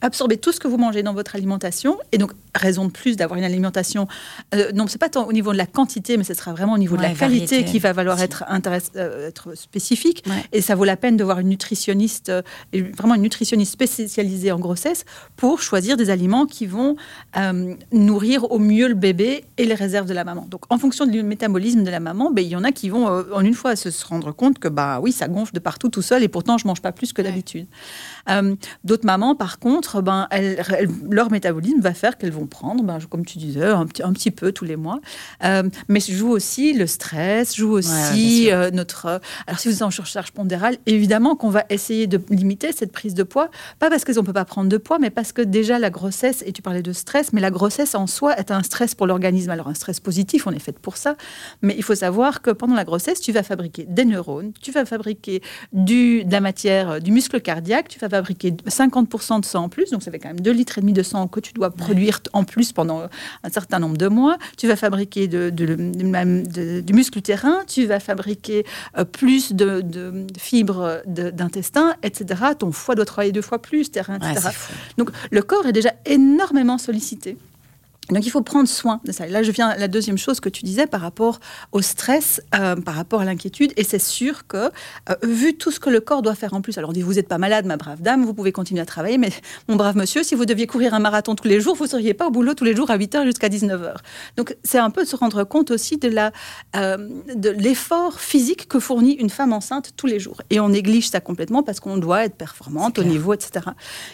absorber 0.00 0.36
tout 0.36 0.52
ce 0.52 0.60
que 0.60 0.68
vous 0.68 0.76
mangez 0.76 1.02
dans 1.02 1.14
votre 1.14 1.34
alimentation. 1.34 1.98
Et 2.12 2.18
donc, 2.18 2.32
raison 2.54 2.86
de 2.86 2.90
plus 2.90 3.16
d'avoir 3.16 3.38
une 3.38 3.44
alimentation. 3.44 4.08
Euh, 4.54 4.72
non, 4.72 4.86
c'est 4.86 4.98
pas 4.98 5.08
tant 5.08 5.26
au 5.26 5.32
niveau 5.32 5.52
de 5.52 5.58
la 5.58 5.66
quantité, 5.66 6.16
mais 6.16 6.24
ce 6.24 6.34
sera 6.34 6.52
vraiment 6.52 6.74
au 6.74 6.78
niveau 6.78 6.96
de 6.96 7.02
la 7.02 7.14
qualité 7.14 7.64
qui 7.64 7.78
va 7.78 7.92
valoir 7.92 8.20
être, 8.20 8.44
euh, 8.96 9.28
être 9.28 9.54
spécifique. 9.56 10.24
Et 10.52 10.60
ça 10.60 10.74
vaut 10.74 10.84
la 10.84 10.96
peine 10.96 11.16
de 11.16 11.24
voir 11.24 11.38
une 11.38 11.48
nutritionniste, 11.48 12.28
euh, 12.28 12.42
vraiment 12.96 13.14
une 13.14 13.22
nutritionniste 13.22 13.72
spécialisée 13.72 14.52
en 14.52 14.58
grossesse, 14.58 15.04
pour 15.36 15.60
choisir 15.60 15.96
des 15.96 16.10
aliments 16.10 16.46
qui 16.46 16.66
vont 16.66 16.96
nourrir 17.92 18.50
au 18.50 18.58
mieux 18.58 18.88
le 18.88 18.94
bébé 18.94 19.44
et 19.58 19.64
les 19.64 19.74
réserves 19.74 20.06
de 20.06 20.14
la 20.14 20.24
maman. 20.24 20.46
Donc, 20.50 20.62
en 20.70 20.78
fonction 20.78 21.06
du 21.06 21.22
métabolisme 21.22 21.82
de 21.84 21.90
la 21.90 22.00
maman, 22.00 22.30
ben, 22.30 22.44
il 22.44 22.48
y 22.48 22.56
en 22.56 22.64
a 22.64 22.72
qui 22.72 22.88
vont, 22.88 23.06
en 23.06 23.40
une 23.40 23.54
fois, 23.54 23.76
se 23.76 24.06
rendre 24.06 24.32
compte 24.32 24.58
que, 24.58 24.68
bah 24.68 25.00
oui, 25.00 25.12
ça 25.12 25.28
gonfle 25.28 25.52
de 25.52 25.60
partout 25.60 25.88
tout 25.88 26.02
seul, 26.02 26.22
et 26.22 26.28
pourtant, 26.28 26.58
je 26.58 26.66
mange 26.66 26.80
pas 26.80 26.92
plus 26.92 27.12
que 27.12 27.22
d'habitude. 27.22 27.66
D'autres 28.84 29.06
mamans, 29.06 29.34
par 29.34 29.58
contre, 29.58 29.95
ben, 30.02 30.28
leur 31.10 31.30
métabolisme 31.30 31.80
va 31.80 31.94
faire 31.94 32.18
qu'elles 32.18 32.32
vont 32.32 32.46
prendre, 32.46 32.82
ben, 32.82 32.98
comme 33.08 33.24
tu 33.24 33.38
disais, 33.38 33.64
un, 33.64 33.86
un, 34.02 34.12
petit 34.12 34.30
peu 34.30 34.52
tous 34.52 34.64
les 34.64 34.76
mois. 34.76 35.00
Euh, 35.44 35.64
mais 35.88 36.00
joue 36.00 36.30
aussi 36.30 36.72
le 36.72 36.86
stress, 36.86 37.56
joue 37.56 37.72
aussi 37.72 38.50
euh, 38.50 38.70
notre. 38.70 39.06
Euh, 39.06 39.18
alors, 39.46 39.58
si 39.58 39.68
vous 39.68 39.74
êtes 39.74 39.82
en 39.82 39.90
surcharge 39.90 40.32
pondérale, 40.32 40.76
évidemment 40.86 41.36
qu'on 41.36 41.50
va 41.50 41.64
essayer 41.70 42.06
de 42.06 42.20
limiter 42.30 42.72
cette 42.72 42.92
prise 42.92 43.14
de 43.14 43.22
poids, 43.22 43.50
pas 43.78 43.90
parce 43.90 44.04
qu'on 44.04 44.12
ne 44.12 44.26
peut 44.26 44.32
pas 44.32 44.44
prendre 44.44 44.68
de 44.68 44.76
poids, 44.76 44.98
mais 44.98 45.10
parce 45.10 45.32
que 45.32 45.42
déjà 45.42 45.78
la 45.78 45.90
grossesse, 45.90 46.42
et 46.46 46.52
tu 46.52 46.62
parlais 46.62 46.82
de 46.82 46.92
stress, 46.92 47.32
mais 47.32 47.40
la 47.40 47.50
grossesse 47.50 47.94
en 47.94 48.06
soi 48.06 48.36
est 48.36 48.50
un 48.50 48.62
stress 48.62 48.94
pour 48.94 49.06
l'organisme. 49.06 49.50
Alors, 49.50 49.68
un 49.68 49.74
stress 49.74 50.00
positif, 50.00 50.46
on 50.46 50.52
est 50.52 50.58
fait 50.58 50.78
pour 50.78 50.96
ça, 50.96 51.16
mais 51.62 51.74
il 51.76 51.82
faut 51.82 51.94
savoir 51.94 52.42
que 52.42 52.50
pendant 52.50 52.74
la 52.74 52.84
grossesse, 52.84 53.20
tu 53.20 53.32
vas 53.32 53.42
fabriquer 53.42 53.86
des 53.88 54.04
neurones, 54.04 54.52
tu 54.60 54.72
vas 54.72 54.84
fabriquer 54.84 55.42
du, 55.72 56.24
de 56.24 56.32
la 56.32 56.40
matière, 56.40 57.00
du 57.00 57.10
muscle 57.10 57.40
cardiaque, 57.40 57.88
tu 57.88 57.98
vas 57.98 58.08
fabriquer 58.08 58.50
50% 58.50 59.40
de 59.40 59.44
sang 59.44 59.68
plus, 59.76 59.90
donc 59.90 60.02
ça 60.02 60.10
fait 60.10 60.18
quand 60.18 60.28
même 60.28 60.40
2 60.40 60.50
litres 60.52 60.78
et 60.78 60.80
demi 60.80 60.94
de 60.94 61.02
sang 61.02 61.28
que 61.28 61.38
tu 61.38 61.52
dois 61.52 61.70
produire 61.70 62.20
en 62.32 62.44
plus 62.44 62.72
pendant 62.72 63.02
un 63.42 63.50
certain 63.50 63.78
nombre 63.78 63.98
de 63.98 64.08
mois. 64.08 64.38
Tu 64.56 64.66
vas 64.66 64.76
fabriquer 64.76 65.28
de, 65.28 65.50
du 65.50 66.92
muscle 66.94 67.18
utérin, 67.18 67.58
tu 67.66 67.84
vas 67.84 68.00
fabriquer 68.00 68.64
euh, 68.96 69.04
plus 69.04 69.52
de, 69.52 69.84
fibres 70.38 71.02
d'intestin, 71.06 71.94
etc. 72.02 72.42
Ton 72.58 72.72
foie 72.72 72.94
doit 72.94 73.04
travailler 73.04 73.32
deux 73.32 73.42
fois 73.42 73.60
plus, 73.60 73.88
etc. 73.88 74.12
donc 74.96 75.10
le 75.30 75.42
corps 75.42 75.66
est 75.66 75.72
déjà 75.72 75.92
énormément 76.06 76.78
sollicité. 76.78 77.36
Donc 78.10 78.24
il 78.24 78.30
faut 78.30 78.42
prendre 78.42 78.68
soin 78.68 79.00
de 79.04 79.12
ça. 79.12 79.26
Et 79.26 79.30
là, 79.30 79.42
je 79.42 79.50
viens 79.50 79.68
à 79.68 79.76
la 79.76 79.88
deuxième 79.88 80.18
chose 80.18 80.38
que 80.38 80.48
tu 80.48 80.64
disais 80.64 80.86
par 80.86 81.00
rapport 81.00 81.40
au 81.72 81.82
stress, 81.82 82.40
euh, 82.54 82.76
par 82.76 82.94
rapport 82.94 83.20
à 83.20 83.24
l'inquiétude. 83.24 83.72
Et 83.76 83.84
c'est 83.84 83.98
sûr 83.98 84.46
que, 84.46 84.56
euh, 85.10 85.14
vu 85.22 85.56
tout 85.56 85.70
ce 85.70 85.80
que 85.80 85.90
le 85.90 86.00
corps 86.00 86.22
doit 86.22 86.34
faire 86.34 86.54
en 86.54 86.60
plus, 86.60 86.78
alors 86.78 86.90
on 86.90 86.92
dit, 86.92 87.02
vous 87.02 87.14
n'êtes 87.14 87.28
pas 87.28 87.38
malade, 87.38 87.66
ma 87.66 87.76
brave 87.76 88.02
dame, 88.02 88.24
vous 88.24 88.34
pouvez 88.34 88.52
continuer 88.52 88.80
à 88.80 88.86
travailler, 88.86 89.18
mais 89.18 89.30
mon 89.68 89.76
brave 89.76 89.96
monsieur, 89.96 90.22
si 90.22 90.34
vous 90.34 90.46
deviez 90.46 90.66
courir 90.66 90.94
un 90.94 91.00
marathon 91.00 91.34
tous 91.34 91.48
les 91.48 91.60
jours, 91.60 91.74
vous 91.74 91.84
ne 91.84 91.90
seriez 91.90 92.14
pas 92.14 92.28
au 92.28 92.30
boulot 92.30 92.54
tous 92.54 92.64
les 92.64 92.76
jours 92.76 92.90
à 92.90 92.96
8h 92.96 93.24
jusqu'à 93.24 93.48
19h. 93.48 93.96
Donc 94.36 94.56
c'est 94.62 94.78
un 94.78 94.90
peu 94.90 95.02
de 95.02 95.08
se 95.08 95.16
rendre 95.16 95.42
compte 95.44 95.72
aussi 95.72 95.96
de, 95.96 96.08
la, 96.08 96.30
euh, 96.76 97.08
de 97.34 97.50
l'effort 97.50 98.20
physique 98.20 98.68
que 98.68 98.78
fournit 98.78 99.14
une 99.14 99.30
femme 99.30 99.52
enceinte 99.52 99.92
tous 99.96 100.06
les 100.06 100.20
jours. 100.20 100.42
Et 100.50 100.60
on 100.60 100.68
néglige 100.68 101.10
ça 101.10 101.20
complètement 101.20 101.64
parce 101.64 101.80
qu'on 101.80 101.96
doit 101.96 102.24
être 102.24 102.36
performante 102.36 102.98
au 102.98 103.04
niveau, 103.04 103.34
etc. 103.34 103.66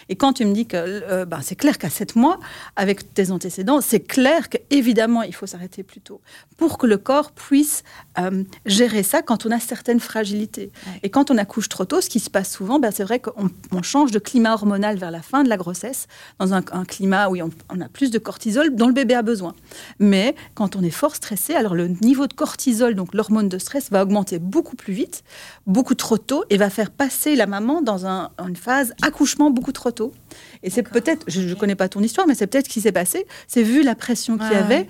Et 0.09 0.15
quand 0.15 0.33
tu 0.33 0.45
me 0.45 0.53
dis 0.53 0.65
que 0.65 1.25
ben, 1.25 1.39
c'est 1.41 1.55
clair 1.55 1.77
qu'à 1.77 1.89
7 1.89 2.15
mois, 2.15 2.39
avec 2.75 3.13
tes 3.13 3.31
antécédents, 3.31 3.81
c'est 3.83 3.99
clair 3.99 4.49
qu'évidemment, 4.49 5.21
il 5.21 5.35
faut 5.35 5.45
s'arrêter 5.45 5.83
plus 5.83 6.01
tôt 6.01 6.21
pour 6.57 6.77
que 6.77 6.87
le 6.87 6.97
corps 6.97 7.31
puisse 7.31 7.83
euh, 8.17 8.43
gérer 8.65 9.03
ça 9.03 9.21
quand 9.21 9.45
on 9.45 9.51
a 9.51 9.59
certaines 9.59 9.99
fragilités. 9.99 10.71
Et 11.03 11.09
quand 11.09 11.31
on 11.31 11.37
accouche 11.37 11.69
trop 11.69 11.85
tôt, 11.85 12.01
ce 12.01 12.09
qui 12.09 12.19
se 12.19 12.29
passe 12.29 12.51
souvent, 12.51 12.79
ben, 12.79 12.91
c'est 12.91 13.03
vrai 13.03 13.19
qu'on 13.19 13.81
change 13.81 14.11
de 14.11 14.19
climat 14.19 14.53
hormonal 14.53 14.97
vers 14.97 15.11
la 15.11 15.21
fin 15.21 15.43
de 15.43 15.49
la 15.49 15.57
grossesse, 15.57 16.07
dans 16.39 16.53
un, 16.53 16.61
climat 16.61 17.29
où 17.29 17.37
on, 17.37 17.81
a 17.81 17.89
plus 17.89 18.11
de 18.11 18.19
cortisol 18.19 18.75
dont 18.75 18.87
le 18.87 18.93
bébé 18.93 19.13
a 19.13 19.21
besoin. 19.21 19.53
Mais 19.99 20.35
quand 20.55 20.75
on 20.75 20.83
est 20.83 20.89
fort 20.89 21.15
stressé, 21.15 21.53
alors 21.53 21.75
le 21.75 21.87
niveau 21.87 22.27
de 22.27 22.33
cortisol, 22.33 22.95
donc 22.95 23.13
l'hormone 23.13 23.49
de 23.49 23.57
stress, 23.57 23.89
va 23.91 24.03
augmenter 24.03 24.39
beaucoup 24.39 24.75
plus 24.75 24.93
vite, 24.93 25.23
beaucoup 25.67 25.95
trop 25.95 26.17
tôt, 26.17 26.43
et 26.49 26.57
va 26.57 26.69
faire 26.69 26.91
passer 26.91 27.35
la 27.35 27.45
maman 27.45 27.81
dans 27.81 28.05
une 28.05 28.55
phase 28.55 28.93
accouchement 29.01 29.49
beaucoup 29.49 29.71
trop 29.71 29.91
tôt. 29.91 30.13
Et 30.63 30.69
c'est 30.69 30.83
peut-être, 30.83 31.25
je 31.27 31.41
ne 31.41 31.53
connais 31.53 31.75
pas 31.75 31.89
ton 31.89 32.01
histoire, 32.01 32.25
mais 32.25 32.35
c'est 32.35 32.47
peut-être 32.47 32.67
ce 32.67 32.71
qui 32.71 32.81
s'est 32.81 32.91
passé. 32.91 33.25
C'est 33.47 33.63
vu 33.63 33.83
la 33.83 33.95
pression 33.95 34.37
qu'il 34.37 34.51
y 34.51 34.55
avait, 34.55 34.87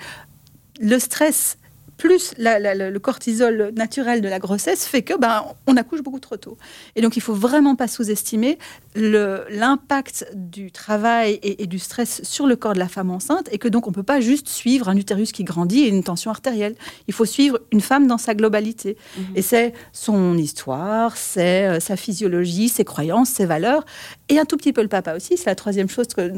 le 0.80 1.00
stress 1.00 1.58
plus 1.98 2.34
le 2.38 2.98
cortisol 2.98 3.72
naturel 3.76 4.22
de 4.22 4.30
la 4.30 4.40
grossesse 4.40 4.86
fait 4.86 5.02
que 5.02 5.18
ben, 5.18 5.44
on 5.68 5.78
accouche 5.78 6.02
beaucoup 6.02 6.20
trop 6.20 6.38
tôt. 6.38 6.58
Et 6.96 7.02
donc 7.02 7.16
il 7.18 7.22
faut 7.22 7.34
vraiment 7.34 7.76
pas 7.76 7.88
sous-estimer 7.88 8.58
l'impact 8.96 10.28
du 10.34 10.72
travail 10.72 11.40
et, 11.44 11.66
du 11.68 11.80
stress 11.80 12.22
sur 12.24 12.48
le 12.48 12.56
corps 12.56 12.74
de 12.74 12.80
la 12.80 12.88
femme 12.88 13.10
enceinte 13.10 13.50
et 13.52 13.58
que 13.58 13.68
donc 13.68 13.88
on 13.88 13.92
peut 13.92 14.04
pas 14.04 14.20
juste 14.20 14.50
suivre 14.50 14.90
un 14.90 14.98
utérus 14.98 15.32
qui 15.32 15.44
grandit 15.44 15.82
et 15.82 15.90
une 15.90 16.04
tension 16.04 16.32
artérielle. 16.32 16.76
Il 17.08 17.14
faut 17.14 17.26
suivre 17.26 17.60
une 17.72 17.82
femme 17.82 18.08
dans 18.08 18.18
sa 18.18 18.36
globalité. 18.36 18.98
Mhm. 19.18 19.26
Et 19.36 19.42
c'est 19.42 19.74
son 19.92 20.38
histoire, 20.38 21.18
c'est 21.18 21.68
euh, 21.68 21.80
sa 21.80 21.96
physiologie, 21.96 22.70
ses 22.70 22.86
croyances, 22.86 23.30
ses 23.30 23.46
valeurs 23.46 23.86
et 24.30 24.40
un 24.40 24.46
tout 24.46 24.58
petit 24.58 24.74
peu 24.74 24.82
le 24.82 24.88
papa 24.88 25.16
aussi. 25.16 25.38
C'est 25.38 25.48
la 25.48 25.56
troisième 25.56 25.90
chose 25.90 26.08
que, 26.08 26.32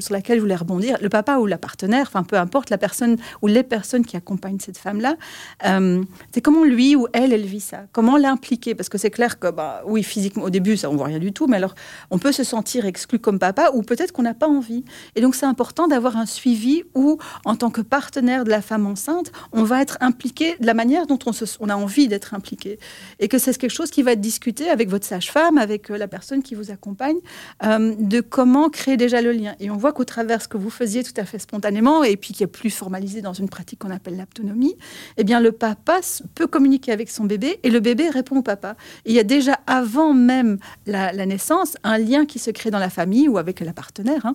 sur 0.00 0.14
laquelle 0.14 0.36
je 0.36 0.42
voulais 0.42 0.56
rebondir. 0.56 0.98
Le 1.00 1.08
papa 1.08 1.38
ou 1.38 1.46
la 1.46 1.58
partenaire, 1.58 2.06
enfin 2.08 2.22
peu 2.22 2.36
importe 2.36 2.70
la 2.70 2.78
personne 2.78 3.16
ou 3.42 3.46
les 3.46 3.62
personnes 3.62 4.04
qui 4.04 4.16
accompagnent 4.16 4.60
cette 4.60 4.78
femme 4.78 4.95
là 5.00 5.16
euh, 5.64 6.02
c'est 6.32 6.40
comment 6.40 6.64
lui 6.64 6.96
ou 6.96 7.06
elle, 7.12 7.32
elle 7.32 7.46
vit 7.46 7.60
ça? 7.60 7.84
Comment 7.92 8.16
l'impliquer? 8.16 8.74
Parce 8.74 8.88
que 8.88 8.98
c'est 8.98 9.10
clair 9.10 9.38
que, 9.38 9.50
bah, 9.50 9.82
oui, 9.86 10.02
physiquement, 10.02 10.44
au 10.44 10.50
début, 10.50 10.76
ça, 10.76 10.90
on 10.90 10.96
voit 10.96 11.06
rien 11.06 11.18
du 11.18 11.32
tout, 11.32 11.46
mais 11.46 11.56
alors, 11.56 11.74
on 12.10 12.18
peut 12.18 12.32
se 12.32 12.44
sentir 12.44 12.86
exclu 12.86 13.18
comme 13.18 13.38
papa 13.38 13.70
ou 13.74 13.82
peut-être 13.82 14.12
qu'on 14.12 14.22
n'a 14.22 14.34
pas 14.34 14.48
envie. 14.48 14.84
Et 15.14 15.20
donc, 15.20 15.34
c'est 15.34 15.46
important 15.46 15.88
d'avoir 15.88 16.16
un 16.16 16.26
suivi 16.26 16.82
où, 16.94 17.18
en 17.44 17.56
tant 17.56 17.70
que 17.70 17.80
partenaire 17.80 18.44
de 18.44 18.50
la 18.50 18.62
femme 18.62 18.86
enceinte, 18.86 19.32
on 19.52 19.64
va 19.64 19.82
être 19.82 19.98
impliqué 20.00 20.56
de 20.60 20.66
la 20.66 20.74
manière 20.74 21.06
dont 21.06 21.18
on, 21.60 21.68
a 21.68 21.76
envie 21.76 22.08
d'être 22.08 22.34
impliqué. 22.34 22.78
Et 23.18 23.28
que 23.28 23.38
c'est 23.38 23.56
quelque 23.56 23.70
chose 23.70 23.90
qui 23.90 24.02
va 24.02 24.12
être 24.12 24.20
discuté 24.20 24.68
avec 24.68 24.88
votre 24.88 25.06
sage-femme, 25.06 25.58
avec 25.58 25.90
euh, 25.90 25.98
la 25.98 26.08
personne 26.08 26.42
qui 26.42 26.54
vous 26.54 26.70
accompagne, 26.70 27.16
euh, 27.64 27.94
de 27.98 28.20
comment 28.20 28.68
créer 28.68 28.96
déjà 28.96 29.22
le 29.22 29.32
lien. 29.32 29.54
Et 29.60 29.70
on 29.70 29.76
voit 29.76 29.92
qu'au 29.92 30.04
travers 30.04 30.42
ce 30.42 30.48
que 30.48 30.56
vous 30.56 30.70
faisiez 30.70 31.02
tout 31.02 31.14
à 31.16 31.24
fait 31.24 31.38
spontanément, 31.38 32.04
et 32.04 32.16
puis 32.16 32.34
qui 32.34 32.42
est 32.42 32.48
plus 32.48 32.70
formalisé 32.70 33.22
dans 33.22 33.32
une 33.32 33.48
pratique 33.48 33.78
qu'on 33.78 33.90
appelle 33.90 34.16
l'autonomie, 34.16 34.76
eh 35.16 35.24
bien 35.24 35.40
le 35.40 35.52
papa 35.52 36.00
peut 36.34 36.46
communiquer 36.46 36.92
avec 36.92 37.10
son 37.10 37.24
bébé 37.24 37.58
et 37.62 37.70
le 37.70 37.80
bébé 37.80 38.08
répond 38.08 38.38
au 38.38 38.42
papa. 38.42 38.76
il 39.04 39.12
y 39.12 39.18
a 39.18 39.24
déjà 39.24 39.58
avant 39.66 40.12
même 40.12 40.58
la, 40.86 41.12
naissance 41.26 41.76
un 41.84 41.98
lien 41.98 42.26
qui 42.26 42.38
se 42.38 42.50
crée 42.50 42.70
dans 42.70 42.78
la 42.78 42.90
famille 42.90 43.28
ou 43.28 43.38
avec 43.38 43.60
la 43.60 43.72
partenaire. 43.72 44.24
Hein. 44.26 44.34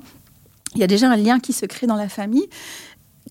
Il 0.75 0.81
y 0.81 0.83
a 0.83 0.87
déjà 0.87 1.09
un 1.09 1.17
lien 1.17 1.39
qui 1.39 1.53
se 1.53 1.65
crée 1.65 1.87
dans 1.87 1.95
la 1.95 2.09
famille 2.09 2.47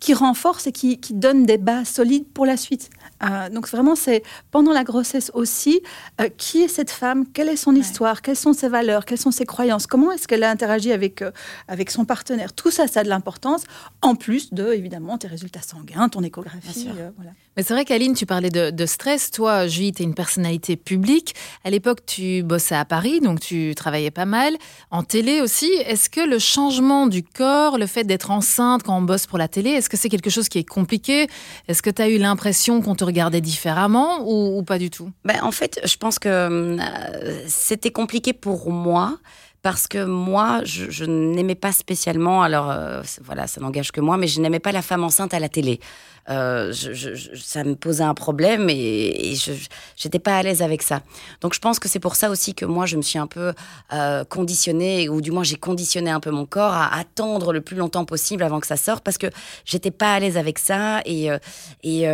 qui 0.00 0.14
renforce 0.14 0.67
et 0.67 0.72
qui, 0.72 0.99
donne 1.12 1.44
des 1.44 1.58
bases 1.58 1.88
solides 1.88 2.26
pour 2.32 2.46
la 2.46 2.56
suite. 2.56 2.90
Euh, 3.22 3.49
donc 3.49 3.69
vraiment, 3.69 3.94
c'est 3.94 4.22
pendant 4.50 4.72
la 4.72 4.84
grossesse 4.84 5.31
aussi, 5.34 5.81
euh, 6.20 6.28
qui 6.37 6.62
est 6.62 6.69
cette 6.69 6.90
femme, 6.90 7.26
quelle 7.32 7.49
est 7.49 7.56
son 7.56 7.75
histoire, 7.75 8.22
quelles 8.22 8.37
sont 8.37 8.52
ses 8.52 8.69
valeurs, 8.69 9.05
quelles 9.05 9.19
sont 9.19 9.31
ses 9.31 9.46
croyances, 9.46 9.87
comment 9.87 10.11
est-ce 10.12 10.26
qu'elle 10.26 10.44
a 10.44 10.50
interagi 10.50 10.93
avec, 10.93 11.22
euh, 11.22 11.31
avec 11.69 11.91
son 11.91 12.05
partenaire? 12.05 12.53
Tout 12.53 12.70
ça, 12.70 12.86
ça 12.86 13.00
a 13.00 13.05
de 13.05 13.08
l'importance, 13.08 13.65
en 14.03 14.15
plus 14.15 14.53
de, 14.53 14.72
évidemment, 14.72 15.19
tes 15.19 15.29
résultats 15.29 15.62
sanguins, 15.62 16.08
ton 16.08 16.22
échographie. 16.22 16.89
Voilà. 17.17 17.32
Mais 17.56 17.65
c'est 17.65 17.74
vrai 17.74 17.84
qu'Aline, 17.84 18.15
tu 18.15 18.27
parlais 18.27 18.48
de, 18.48 18.86
stress. 18.86 19.31
Toi, 19.31 19.67
Julie, 19.67 19.93
tu 19.93 20.03
es 20.03 20.05
une 20.06 20.15
personnalité 20.15 20.77
publique. 20.77 21.34
À 21.65 21.70
l'époque, 21.70 22.06
tu 22.06 22.43
bossais 22.43 22.74
à 22.74 22.84
Paris, 22.84 23.20
donc 23.20 23.41
tu 23.41 23.74
travaillais 23.74 24.10
pas 24.10 24.24
mal. 24.24 24.55
En 24.91 25.03
télé 25.03 25.41
aussi. 25.41 25.67
Est-ce 25.84 26.08
que 26.08 26.20
le 26.20 26.39
changement 26.39 27.06
du 27.06 27.22
corps, 27.22 27.77
le 27.77 27.86
fait 27.86 28.05
d'être 28.05 28.31
enceinte 28.31 28.84
quand 28.84 28.96
on 28.96 29.03
bosse 29.03 29.27
pour 29.27 29.36
la 29.36 29.48
télé, 29.48 29.70
est-ce 29.70 29.91
que 29.91 29.96
c'est 29.96 30.08
quelque 30.08 30.31
chose 30.31 30.48
qui 30.48 30.58
est 30.58 30.69
compliqué? 30.69 31.27
Est-ce 31.69 31.82
que 31.82 31.91
tu 31.91 32.00
as 32.00 32.08
eu 32.08 32.19
l'impression 32.19 32.81
qu'on 32.81 32.94
te 32.94 33.05
regardait 33.10 33.40
différemment 33.40 34.24
ou, 34.26 34.62
pas 34.62 34.79
du 34.79 34.90
tout? 34.90 35.10
Ben, 35.24 35.38
En 35.43 35.52
fait, 35.52 35.81
je 35.84 35.96
pense 35.96 36.19
que 36.19 36.29
euh, 36.29 37.43
c'était 37.46 37.90
compliqué 37.90 38.32
pour 38.32 38.70
moi 38.70 39.19
parce 39.62 39.86
que 39.86 40.05
moi, 40.05 40.62
je, 40.64 41.05
n'aimais 41.05 41.55
pas 41.55 41.72
spécialement, 41.72 42.43
alors 42.43 42.70
euh, 42.70 43.02
voilà, 43.22 43.46
ça 43.46 43.60
n'engage 43.60 43.93
que 43.93 44.00
moi, 44.00 44.17
mais 44.17 44.26
je 44.26 44.40
n'aimais 44.40 44.58
pas 44.58 44.72
la 44.72 44.82
femme 44.82 45.05
enceinte 45.05 45.34
à 45.34 45.38
la 45.38 45.48
télé. 45.48 45.81
Euh, 46.29 46.72
ça 47.34 47.64
me 47.64 47.74
posait 47.74 48.05
un 48.05 48.14
problème 48.14 48.69
et, 48.70 49.34
je 49.34 49.52
n'étais 50.05 50.19
pas 50.19 50.36
à 50.36 50.43
l'aise 50.43 50.62
avec 50.62 50.82
ça. 50.82 51.02
Donc 51.40 51.55
je 51.55 51.58
pense 51.58 51.79
que 51.79 51.88
c'est 51.88 51.98
pour 51.98 52.17
ça 52.17 52.31
aussi 52.31 52.55
que 52.55 52.64
moi, 52.64 52.86
je 52.86 52.96
me 52.96 53.02
suis 53.02 53.19
un 53.19 53.26
peu 53.26 53.52
euh, 53.93 54.24
conditionnée, 54.24 55.08
ou 55.08 55.20
du 55.20 55.31
moins 55.31 55.44
j'ai 55.44 55.56
conditionné 55.56 56.10
un 56.10 56.20
peu 56.20 56.31
mon 56.31 56.46
corps 56.46 56.72
à 56.72 56.96
attendre 56.98 57.52
le 57.52 57.60
plus 57.60 57.76
longtemps 57.76 58.05
possible 58.05 58.43
avant 58.43 58.60
que 58.60 58.67
ça 58.67 58.76
sorte, 58.76 59.05
parce 59.05 59.19
que 59.19 59.26
j'étais 59.67 59.90
pas 59.90 60.14
à 60.14 60.20
l'aise 60.20 60.38
avec 60.38 60.58
ça 60.58 61.00
et, 61.05 61.29
et, 61.82 62.06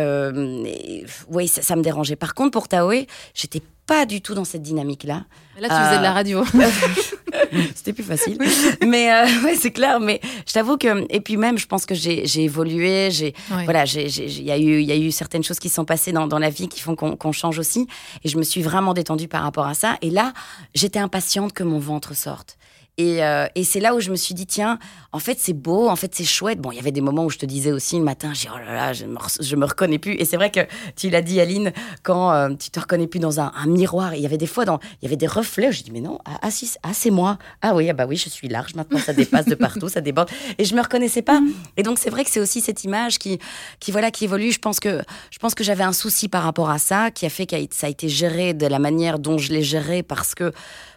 oui, 1.29 1.47
ça, 1.47 1.61
ça, 1.61 1.75
me 1.75 1.81
dérangeait. 1.81 2.15
Par 2.15 2.33
contre, 2.33 2.51
pour 2.51 2.67
Taoé, 2.67 3.07
j'étais 3.33 3.61
pas 3.87 4.05
du 4.05 4.21
tout 4.21 4.35
dans 4.35 4.45
cette 4.45 4.61
dynamique-là. 4.61 5.23
Là, 5.59 5.69
tu 5.69 5.73
faisais 5.73 5.97
de 5.97 6.03
la 6.03 6.11
radio. 6.13 6.43
C'était 7.75 7.93
plus 7.93 8.03
facile. 8.03 8.37
mais 8.85 9.11
euh, 9.11 9.25
ouais, 9.43 9.55
c'est 9.55 9.71
clair. 9.71 9.99
Mais 9.99 10.21
je 10.45 10.53
t'avoue 10.53 10.77
que 10.77 11.05
et 11.09 11.19
puis 11.19 11.37
même, 11.37 11.57
je 11.57 11.65
pense 11.65 11.85
que 11.87 11.95
j'ai 11.95 12.43
évolué. 12.43 13.09
J'ai 13.09 13.33
voilà, 13.49 13.85
il 13.85 14.43
y 14.43 14.51
a 14.51 14.57
eu 14.57 14.81
y 14.81 14.91
a 14.91 14.95
eu 14.95 15.11
certaines 15.11 15.43
choses 15.43 15.59
qui 15.59 15.69
sont 15.69 15.85
passées 15.85 16.11
dans, 16.11 16.27
dans 16.27 16.37
la 16.37 16.49
vie 16.51 16.67
qui 16.67 16.81
font 16.81 16.95
qu'on 16.95 17.31
change 17.31 17.57
aussi. 17.57 17.87
Et 18.23 18.29
je 18.29 18.37
me 18.37 18.43
suis 18.43 18.61
vraiment 18.61 18.93
détendue 18.93 19.27
par 19.27 19.41
rapport 19.41 19.65
à 19.65 19.73
ça. 19.73 19.97
Et 20.01 20.11
là, 20.11 20.33
j'étais 20.75 20.99
impatiente 20.99 21.53
que 21.53 21.63
mon 21.63 21.79
ventre 21.79 22.15
sorte. 22.15 22.57
Et, 22.97 23.23
euh, 23.23 23.45
et 23.53 23.63
c'est 23.63 23.79
là 23.79 23.93
où 23.93 23.99
je 23.99 24.09
me 24.09 24.15
suis 24.15 24.33
dit, 24.33 24.47
tiens, 24.47 24.79
en 25.11 25.19
fait, 25.19 25.37
c'est 25.39 25.53
beau, 25.53 25.87
en 25.87 25.95
fait, 25.95 26.15
c'est 26.15 26.23
chouette. 26.23 26.59
Bon, 26.59 26.71
il 26.71 26.77
y 26.77 26.79
avait 26.79 26.91
des 26.91 27.01
moments 27.01 27.25
où 27.25 27.29
je 27.29 27.37
te 27.37 27.45
disais 27.45 27.71
aussi 27.71 27.97
le 27.97 28.03
matin, 28.03 28.31
j'ai 28.33 28.49
oh 28.51 28.57
là 28.57 28.73
là, 28.73 28.93
je 28.93 29.05
me, 29.05 29.17
je 29.39 29.55
me 29.55 29.65
reconnais 29.65 29.99
plus. 29.99 30.13
Et 30.13 30.25
c'est 30.25 30.35
vrai 30.35 30.49
que 30.49 30.61
tu 30.95 31.11
l'as 31.11 31.21
dit, 31.21 31.39
Aline, 31.39 31.73
quand 32.01 32.31
euh, 32.31 32.49
tu 32.55 32.71
te 32.71 32.79
reconnais 32.79 33.05
plus 33.05 33.19
dans 33.19 33.39
un, 33.39 33.51
un 33.55 33.67
miroir, 33.67 34.15
il 34.15 34.21
y 34.21 34.25
avait 34.25 34.39
des 34.39 34.47
fois, 34.47 34.65
dans, 34.65 34.79
il 35.01 35.05
y 35.05 35.07
avait 35.07 35.15
des 35.15 35.27
reflets. 35.27 35.71
Je 35.71 35.83
dis, 35.83 35.91
mais 35.91 36.01
non, 36.01 36.17
ah, 36.25 36.39
ah, 36.41 36.49
si, 36.49 36.71
ah 36.81 36.93
c'est 36.93 37.11
moi. 37.11 37.37
Ah 37.61 37.75
oui, 37.75 37.87
ah 37.87 37.93
bah 37.93 38.05
oui, 38.07 38.17
je 38.17 38.29
suis 38.29 38.47
large 38.47 38.73
maintenant, 38.73 38.97
ça 38.97 39.13
dépasse 39.13 39.45
de 39.45 39.55
partout, 39.55 39.89
ça 39.89 40.01
déborde. 40.01 40.29
Et 40.57 40.65
je 40.65 40.73
me 40.73 40.81
reconnaissais 40.81 41.21
pas. 41.21 41.39
Et 41.77 41.83
donc, 41.83 41.99
c'est 41.99 42.09
vrai 42.09 42.23
que 42.23 42.31
c'est 42.31 42.39
aussi 42.39 42.61
cette 42.61 42.83
image 42.83 43.19
qui, 43.19 43.37
qui, 43.79 43.91
voilà, 43.91 44.09
qui 44.09 44.23
évolue. 44.23 44.51
Je 44.51 44.59
pense 44.59 44.79
que, 44.79 45.03
je 45.29 45.37
pense 45.37 45.53
que 45.53 45.63
j'avais 45.63 45.83
un 45.83 45.93
souci 45.93 46.29
par 46.29 46.41
rapport 46.41 46.71
à 46.71 46.79
ça, 46.79 47.11
qui 47.11 47.27
a 47.27 47.29
fait 47.29 47.45
que 47.45 47.55
ça 47.71 47.85
a 47.85 47.89
été 47.91 48.09
géré 48.09 48.55
de 48.55 48.65
la 48.65 48.79
manière 48.79 49.19
dont 49.19 49.37
je 49.37 49.53
l'ai 49.53 49.63
géré 49.63 50.01
parce 50.01 50.33
que 50.33 50.51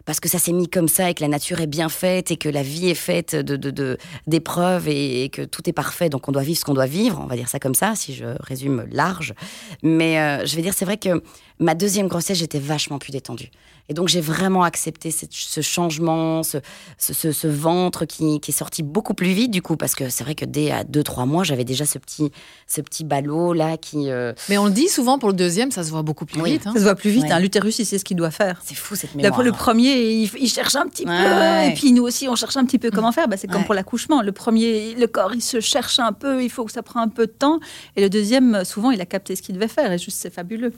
parce 0.05 0.21
que 0.21 0.29
ça 0.29 0.39
s'est 0.39 0.53
mis 0.53 0.69
comme 0.69 0.89
ça 0.89 1.11
et 1.11 1.15
que 1.15 1.23
la 1.23 1.29
nature 1.29 1.61
est 1.61 1.67
bien 1.67 1.89
faite 1.89 2.31
et 2.31 2.37
que 2.37 2.49
la 2.49 2.63
vie 2.63 2.89
est 2.89 2.95
faite 2.95 3.35
de, 3.37 3.99
d'épreuves 4.27 4.89
et, 4.89 5.29
que 5.31 5.43
tout 5.43 5.69
est 5.69 5.73
parfait. 5.73 6.09
Donc 6.09 6.29
on 6.29 6.33
doit 6.33 6.43
vivre 6.43 6.59
ce 6.59 6.65
qu'on 6.65 6.75
doit 6.75 6.87
vivre, 6.87 7.21
on 7.23 7.27
va 7.27 7.37
dire 7.37 7.49
ça 7.49 7.59
comme 7.59 7.75
ça, 7.75 7.95
si 7.95 8.15
je 8.15 8.27
résume 8.41 8.87
large. 8.91 9.35
Mais 9.83 10.19
euh, 10.19 10.47
je 10.47 10.57
vais 10.57 10.63
dire, 10.63 10.75
c'est 10.75 10.85
vrai 10.85 10.97
que 10.97 11.23
ma 11.61 11.75
deuxième 11.75 12.09
grossesse, 12.09 12.39
j'étais 12.39 12.59
vachement 12.59 12.99
plus 12.99 13.13
détendue. 13.13 13.51
Et 13.91 13.95
donc 13.95 14.07
j'ai 14.07 14.21
vraiment 14.21 14.63
accepté 14.63 15.11
ce 15.11 15.61
changement, 15.61 16.45
ce, 16.45 16.59
ce, 16.99 17.49
ventre 17.49 18.05
qui, 18.05 18.37
est 18.37 18.53
sorti 18.53 18.85
beaucoup 18.85 19.15
plus 19.15 19.33
vite 19.33 19.51
du 19.51 19.63
coup, 19.63 19.77
parce 19.77 19.97
que 19.97 20.09
c'est 20.09 20.23
vrai 20.23 20.37
que 20.37 20.45
dès 20.45 20.71
à 20.71 20.85
2-3 20.85 21.27
mois, 21.27 21.43
j'avais 21.43 21.65
déjà 21.65 21.85
ce 21.85 21.99
petit, 21.99 22.31
ce 22.69 22.81
petit 22.81 23.03
ballot 23.03 23.53
là 23.53 23.77
qui... 23.77 24.09
Euh, 24.09 24.33
Mais 24.49 24.59
on 24.59 24.67
le 24.67 24.71
dit 24.71 24.89
souvent 24.89 25.19
pour 25.19 25.29
le 25.29 25.35
deuxième, 25.35 25.73
ça 25.73 25.83
se 25.83 25.91
voit 25.91 26.03
beaucoup 26.03 26.25
plus 26.25 26.41
vite. 26.41 26.69
Hein. 26.69 26.73
Ça 26.73 26.79
se 26.79 26.85
voit 26.85 26.95
plus 26.95 27.11
vite, 27.11 27.33
hein. 27.33 27.41
l'utérus 27.41 27.81
il 27.81 27.85
sait 27.85 27.99
ce 27.99 28.05
qu'il 28.05 28.17
doit 28.17 28.31
faire. 28.31 28.61
C'est 28.65 28.77
fou 28.77 28.95
cette 28.95 29.17
mémoire. 29.17 29.43
le 29.43 29.51
premier, 29.51 30.13
il, 30.13 30.49
cherche 30.49 30.77
un 30.77 30.87
petit 30.87 31.05
peu, 31.05 31.13
et 31.13 31.75
puis 31.75 31.91
nous 31.91 32.05
aussi 32.05 32.29
on 32.29 32.37
cherche 32.37 32.57
un 32.57 32.65
petit 32.65 32.79
peu 32.79 32.93
comment 32.93 33.11
faire. 33.11 33.27
Bah, 33.27 33.37
c'est 33.37 33.49
comme 33.49 33.65
pour 33.65 33.75
l'accouchement, 33.75 34.23
le 34.23 34.31
premier, 34.31 34.95
le 34.95 35.09
corps 35.09 35.35
il 35.35 35.43
se 35.43 35.59
cherche 35.59 35.99
un 35.99 36.13
peu, 36.13 36.45
il 36.45 36.51
faut 36.51 36.65
que 36.65 36.73
ça 36.73 36.83
prend 36.83 37.01
un 37.01 37.09
peu 37.09 37.27
de 37.27 37.33
temps, 37.33 37.59
et 37.97 38.01
le 38.01 38.09
deuxième, 38.09 38.65
souvent 38.65 38.93
il 38.93 39.01
a 39.01 39.07
capté 39.07 39.35
ce 39.35 39.43
qu'il 39.43 39.57
devait 39.57 39.67
faire, 39.67 39.91
et 39.91 39.99
juste 39.99 40.19
c'est 40.21 40.33
fabuleux. 40.33 40.73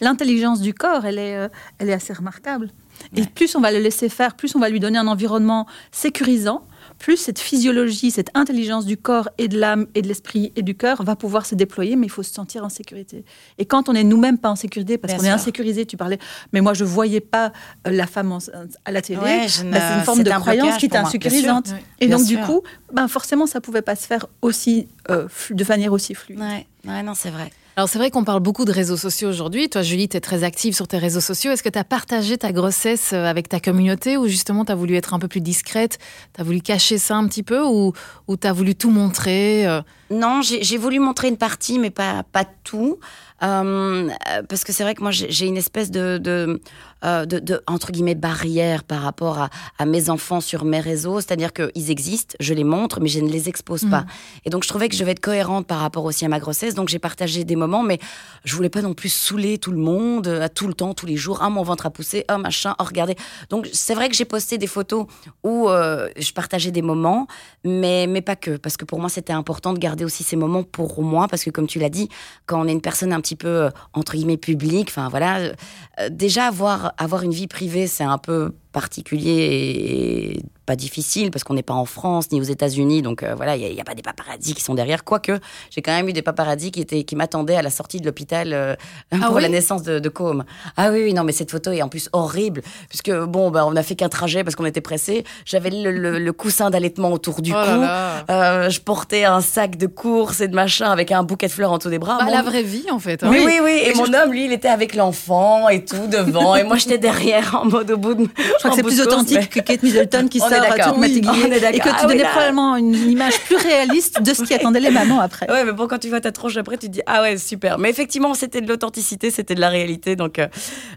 L'intelligence 0.00 0.60
du 0.60 0.74
corps, 0.74 1.04
elle 1.04 1.18
est, 1.18 1.36
euh, 1.36 1.48
elle 1.78 1.90
est 1.90 1.94
assez 1.94 2.12
remarquable. 2.12 2.70
Et 3.16 3.22
plus 3.22 3.54
on 3.54 3.60
va 3.60 3.70
le 3.70 3.78
laisser 3.78 4.08
faire, 4.08 4.34
plus 4.34 4.54
on 4.54 4.58
va 4.58 4.68
lui 4.68 4.80
donner 4.80 4.98
un 4.98 5.06
environnement 5.06 5.66
sécurisant, 5.92 6.64
plus 6.98 7.16
cette 7.16 7.38
physiologie, 7.38 8.10
cette 8.10 8.30
intelligence 8.34 8.84
du 8.84 8.96
corps 8.96 9.28
et 9.38 9.48
de 9.48 9.58
l'âme 9.58 9.86
et 9.94 10.02
de 10.02 10.08
l'esprit 10.08 10.52
et 10.56 10.62
du 10.62 10.74
cœur 10.74 11.02
va 11.02 11.14
pouvoir 11.14 11.46
se 11.46 11.54
déployer, 11.54 11.96
mais 11.96 12.06
il 12.06 12.10
faut 12.10 12.22
se 12.22 12.32
sentir 12.32 12.64
en 12.64 12.68
sécurité. 12.68 13.24
Et 13.58 13.66
quand 13.66 13.88
on 13.88 13.92
n'est 13.92 14.04
nous-mêmes 14.04 14.38
pas 14.38 14.50
en 14.50 14.56
sécurité, 14.56 14.98
parce 14.98 15.14
qu'on 15.14 15.24
est 15.24 15.30
insécurisé, 15.30 15.86
tu 15.86 15.96
parlais, 15.96 16.18
mais 16.52 16.60
moi 16.60 16.74
je 16.74 16.84
voyais 16.84 17.20
pas 17.20 17.52
euh, 17.86 17.90
la 17.90 18.06
femme 18.06 18.36
à 18.84 18.92
la 18.92 19.00
télé, 19.00 19.20
bah, 19.20 19.48
c'est 19.48 19.62
une 19.62 20.04
forme 20.04 20.22
de 20.22 20.30
croyance 20.30 20.76
qui 20.76 20.86
est 20.86 20.96
insécurisante. 20.96 21.74
Et 22.00 22.08
donc 22.08 22.24
du 22.24 22.38
coup, 22.38 22.62
ben, 22.92 23.06
forcément, 23.08 23.46
ça 23.46 23.60
pouvait 23.60 23.82
pas 23.82 23.96
se 23.96 24.06
faire 24.06 24.26
aussi 24.42 24.88
euh, 25.10 25.28
de 25.50 25.64
manière 25.64 25.92
aussi 25.92 26.14
fluide. 26.14 26.40
Ouais, 26.40 27.02
non, 27.02 27.14
c'est 27.14 27.30
vrai. 27.30 27.52
Alors 27.78 27.88
c'est 27.88 27.98
vrai 27.98 28.10
qu'on 28.10 28.24
parle 28.24 28.40
beaucoup 28.40 28.64
de 28.64 28.72
réseaux 28.72 28.96
sociaux 28.96 29.28
aujourd'hui. 29.28 29.68
Toi, 29.68 29.82
Julie, 29.82 30.08
tu 30.08 30.16
es 30.16 30.20
très 30.20 30.42
active 30.42 30.74
sur 30.74 30.88
tes 30.88 30.98
réseaux 30.98 31.20
sociaux. 31.20 31.52
Est-ce 31.52 31.62
que 31.62 31.68
tu 31.68 31.78
as 31.78 31.84
partagé 31.84 32.36
ta 32.36 32.50
grossesse 32.50 33.12
euh, 33.12 33.24
avec 33.24 33.48
ta 33.48 33.60
communauté 33.60 34.16
ou 34.16 34.26
justement 34.26 34.64
tu 34.64 34.72
as 34.72 34.74
voulu 34.74 34.96
être 34.96 35.14
un 35.14 35.20
peu 35.20 35.28
plus 35.28 35.40
discrète? 35.40 35.98
Tu 36.34 36.40
as 36.40 36.42
voulu 36.42 36.60
cacher 36.60 36.98
ça 36.98 37.14
un 37.14 37.28
petit 37.28 37.44
peu 37.44 37.62
ou, 37.62 37.92
ou 38.26 38.36
tu 38.36 38.48
as 38.48 38.52
voulu 38.52 38.74
tout 38.74 38.90
montrer 38.90 39.64
euh? 39.68 39.80
Non, 40.10 40.40
j'ai 40.42 40.76
voulu 40.76 40.98
montrer 40.98 41.28
une 41.28 41.36
partie, 41.36 41.78
mais 41.78 41.90
pas, 41.90 42.24
pas 42.32 42.44
tout. 42.64 42.98
Euh, 43.42 44.08
parce 44.48 44.64
que 44.64 44.72
c'est 44.72 44.82
vrai 44.82 44.94
que 44.94 45.02
moi, 45.02 45.10
j'ai 45.12 45.46
une 45.46 45.56
espèce 45.56 45.90
de, 45.90 46.18
de, 46.18 46.60
euh, 47.04 47.26
de, 47.26 47.38
de, 47.38 47.60
entre 47.66 47.92
guillemets, 47.92 48.14
barrière 48.16 48.82
par 48.82 49.02
rapport 49.02 49.38
à, 49.38 49.50
à 49.78 49.86
mes 49.86 50.10
enfants 50.10 50.40
sur 50.40 50.64
mes 50.64 50.80
réseaux. 50.80 51.20
C'est-à-dire 51.20 51.52
qu'ils 51.52 51.90
existent, 51.90 52.34
je 52.40 52.54
les 52.54 52.64
montre, 52.64 53.00
mais 53.00 53.08
je 53.08 53.20
ne 53.20 53.28
les 53.28 53.48
expose 53.48 53.84
pas. 53.88 54.00
Mm. 54.00 54.06
Et 54.46 54.50
donc, 54.50 54.64
je 54.64 54.68
trouvais 54.68 54.88
que 54.88 54.94
je 54.94 55.00
devais 55.00 55.12
être 55.12 55.20
cohérente 55.20 55.66
par 55.66 55.78
rapport 55.78 56.04
aussi 56.04 56.24
à 56.24 56.28
ma 56.28 56.40
grossesse. 56.40 56.74
Donc, 56.74 56.88
j'ai 56.88 56.98
partagé 56.98 57.44
des 57.44 57.56
moments, 57.56 57.82
mais 57.82 57.98
je 58.44 58.56
voulais 58.56 58.68
pas 58.68 58.82
non 58.82 58.94
plus 58.94 59.08
saouler 59.08 59.58
tout 59.58 59.70
le 59.70 59.78
monde, 59.78 60.26
à 60.26 60.30
euh, 60.30 60.48
tout 60.52 60.66
le 60.66 60.74
temps, 60.74 60.94
tous 60.94 61.06
les 61.06 61.16
jours. 61.16 61.38
Ah, 61.40 61.50
mon 61.50 61.62
ventre 61.62 61.86
a 61.86 61.90
poussé, 61.90 62.24
oh, 62.32 62.38
machin, 62.38 62.74
oh, 62.80 62.84
regardez. 62.84 63.14
Donc, 63.50 63.68
c'est 63.72 63.94
vrai 63.94 64.08
que 64.08 64.16
j'ai 64.16 64.24
posté 64.24 64.58
des 64.58 64.66
photos 64.66 65.06
où 65.44 65.68
euh, 65.68 66.08
je 66.18 66.32
partageais 66.32 66.72
des 66.72 66.82
moments, 66.82 67.28
mais, 67.64 68.06
mais 68.08 68.22
pas 68.22 68.36
que. 68.36 68.56
Parce 68.56 68.76
que 68.76 68.84
pour 68.84 68.98
moi, 68.98 69.08
c'était 69.08 69.32
important 69.32 69.72
de 69.72 69.78
garder 69.78 70.04
aussi 70.04 70.24
ces 70.24 70.36
moments 70.36 70.64
pour 70.64 71.02
moi. 71.02 71.28
Parce 71.28 71.44
que, 71.44 71.50
comme 71.50 71.66
tu 71.66 71.78
l'as 71.78 71.90
dit, 71.90 72.08
quand 72.46 72.60
on 72.60 72.66
est 72.66 72.72
une 72.72 72.80
personne 72.80 73.12
un 73.12 73.20
petit 73.20 73.27
peu, 73.36 73.64
euh, 73.64 73.70
entre 73.92 74.14
guillemets, 74.14 74.36
publique, 74.36 74.88
enfin 74.90 75.08
voilà, 75.08 75.38
euh, 75.38 76.08
déjà 76.10 76.46
avoir, 76.46 76.92
avoir 76.98 77.22
une 77.22 77.32
vie 77.32 77.46
privée, 77.46 77.86
c'est 77.86 78.04
un 78.04 78.18
peu 78.18 78.52
particulier 78.78 80.36
et 80.36 80.42
pas 80.68 80.76
difficile 80.76 81.30
parce 81.32 81.42
qu'on 81.42 81.54
n'est 81.54 81.64
pas 81.64 81.74
en 81.74 81.86
France 81.86 82.30
ni 82.30 82.40
aux 82.40 82.44
États-Unis, 82.44 83.02
donc 83.02 83.22
euh, 83.22 83.34
voilà, 83.34 83.56
il 83.56 83.74
n'y 83.74 83.80
a, 83.80 83.84
pas 83.84 83.94
des 83.94 84.02
paparazzis 84.02 84.54
qui 84.54 84.62
sont 84.62 84.74
derrière. 84.74 85.02
Quoique, 85.02 85.32
j'ai 85.70 85.82
quand 85.82 85.92
même 85.92 86.08
eu 86.08 86.12
des 86.12 86.22
paparazzis 86.22 86.70
qui, 86.70 86.80
étaient, 86.80 87.02
qui 87.02 87.16
m'attendaient 87.16 87.56
à 87.56 87.62
la 87.62 87.70
sortie 87.70 88.00
de 88.00 88.06
l'hôpital 88.06 88.52
euh, 88.52 88.76
ah 89.10 89.16
pour 89.26 89.40
la 89.40 89.48
naissance 89.48 89.82
de, 89.82 89.98
de 89.98 90.08
Com. 90.08 90.44
Ah 90.76 90.90
oui, 90.92 91.00
oui, 91.04 91.14
non, 91.14 91.24
mais 91.24 91.32
cette 91.32 91.50
photo 91.50 91.72
est 91.72 91.82
en 91.82 91.88
plus 91.88 92.08
horrible, 92.12 92.60
puisque 92.88 93.10
bon, 93.10 93.50
bah, 93.50 93.64
on 93.66 93.74
a 93.74 93.82
fait 93.82 93.96
qu'un 93.96 94.10
trajet 94.10 94.44
parce 94.44 94.54
qu'on 94.54 94.66
était 94.66 94.82
pressé. 94.82 95.24
J'avais 95.44 95.70
le, 95.70 96.32
coussin 96.32 96.70
d'allaitement 96.70 97.10
autour 97.12 97.40
du 97.40 97.52
oh 97.52 97.64
cou. 97.64 98.30
Euh, 98.30 98.68
je 98.68 98.80
portais 98.80 99.24
un 99.24 99.40
sac 99.40 99.76
de 99.76 99.86
course 99.86 100.40
et 100.42 100.48
de 100.48 100.54
machin 100.54 100.90
avec 100.90 101.10
un 101.10 101.24
bouquet 101.24 101.46
de 101.46 101.52
fleurs 101.52 101.72
en 101.72 101.78
dessous 101.78 101.90
des 101.90 101.98
bras. 101.98 102.18
Bah, 102.18 102.30
La 102.30 102.42
vraie 102.42 102.62
vie, 102.62 102.86
en 102.92 102.98
fait. 102.98 103.24
Hein. 103.24 103.28
Oui, 103.30 103.42
oui, 103.44 103.58
oui. 103.62 103.80
Et, 103.86 103.94
mon 103.94 104.12
homme, 104.12 104.30
lui, 104.30 104.44
il 104.44 104.52
était 104.52 104.68
avec 104.68 104.94
l'enfant 104.94 105.70
et 105.70 105.84
tout 105.84 106.06
devant. 106.06 106.54
et 106.54 106.64
moi, 106.64 106.76
j'étais 106.76 106.98
derrière 106.98 107.58
en 107.62 107.64
mode 107.64 107.90
au 107.90 107.96
bout 107.96 108.14
de. 108.14 108.28
Je 108.62 108.67
crois 108.68 108.82
que 108.82 108.88
c'est 108.88 108.96
plus 108.96 109.00
authentique 109.00 109.50
que 109.50 109.60
Kate 109.60 109.82
Middleton 109.82 110.28
qui 110.28 110.38
sort 110.38 110.50
tout 110.50 110.94
oui, 110.98 111.18
et 111.18 111.78
que 111.80 111.88
tu 111.88 111.94
ah 111.94 112.06
donnais 112.06 112.24
probablement 112.24 112.76
une 112.76 112.94
image 112.94 113.40
plus 113.40 113.56
réaliste 113.56 114.22
de 114.22 114.34
ce 114.34 114.42
qui 114.42 114.54
attendait 114.54 114.80
les 114.80 114.90
mamans 114.90 115.20
après. 115.20 115.50
Ouais, 115.50 115.64
mais 115.64 115.72
bon, 115.72 115.86
quand 115.86 115.98
tu 115.98 116.08
vois 116.08 116.20
ta 116.20 116.32
tronche 116.32 116.56
après, 116.56 116.78
tu 116.78 116.86
te 116.86 116.92
dis 116.92 117.02
ah 117.06 117.22
ouais 117.22 117.36
super. 117.38 117.78
Mais 117.78 117.90
effectivement, 117.90 118.34
c'était 118.34 118.60
de 118.60 118.68
l'authenticité, 118.68 119.30
c'était 119.30 119.54
de 119.54 119.60
la 119.60 119.68
réalité, 119.68 120.16
donc 120.16 120.38
euh, 120.38 120.48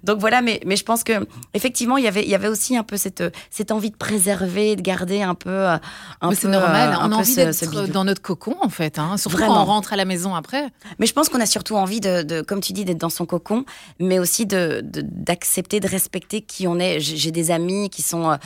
donc 0.04 0.20
voilà. 0.20 0.42
Mais 0.42 0.60
mais 0.66 0.76
je 0.76 0.84
pense 0.84 1.04
que 1.04 1.14
effectivement, 1.54 1.98
il 1.98 2.04
y 2.04 2.08
avait 2.08 2.24
il 2.24 2.30
y 2.30 2.36
avait 2.36 2.48
aussi 2.48 2.78
un 2.78 2.84
peu 2.84 2.98
cette 2.98 3.24
cette 3.50 3.72
envie 3.72 3.92
de 3.92 3.98
préserver, 3.98 4.76
de 4.76 4.82
garder 4.82 5.22
un 5.22 5.36
peu 5.36 5.50
euh, 5.50 5.78
un 6.22 6.32
C'est 6.34 6.48
normal, 6.48 6.94
euh, 6.94 6.98
on 7.02 7.12
a 7.12 7.16
envie 7.16 7.36
d'être 7.36 7.88
dans 7.88 8.04
notre 8.04 8.22
cocon 8.22 8.56
en 8.62 8.70
fait, 8.70 9.00
hein, 9.00 9.18
surtout 9.18 9.38
quand 9.38 9.62
on 9.62 9.66
rentre 9.66 9.94
à 9.94 9.96
la 9.96 10.06
maison 10.06 10.36
après. 10.36 10.68
Mais 11.00 11.06
je 11.06 11.14
pense 11.14 11.30
qu'on 11.30 11.42
a 11.42 11.46
surtout 11.46 11.76
envie 11.76 12.00
de, 12.00 12.24
de 12.24 12.42
comme 12.42 12.62
tu 12.62 12.74
dis, 12.74 12.86
d'être 12.86 12.98
dans 12.98 13.10
son 13.10 13.26
cocon, 13.26 13.66
mais 14.00 14.20
aussi 14.20 14.46
de 14.46 14.82
d'accepter, 14.84 15.80
de, 15.80 15.88
respecter 15.88 16.42
qui 16.42 16.68
on 16.68 16.80
est. 16.80 17.00
J'ai 17.00 17.32
des 17.32 17.51
amis 17.52 17.90
qui 17.90 18.02
sont 18.02 18.38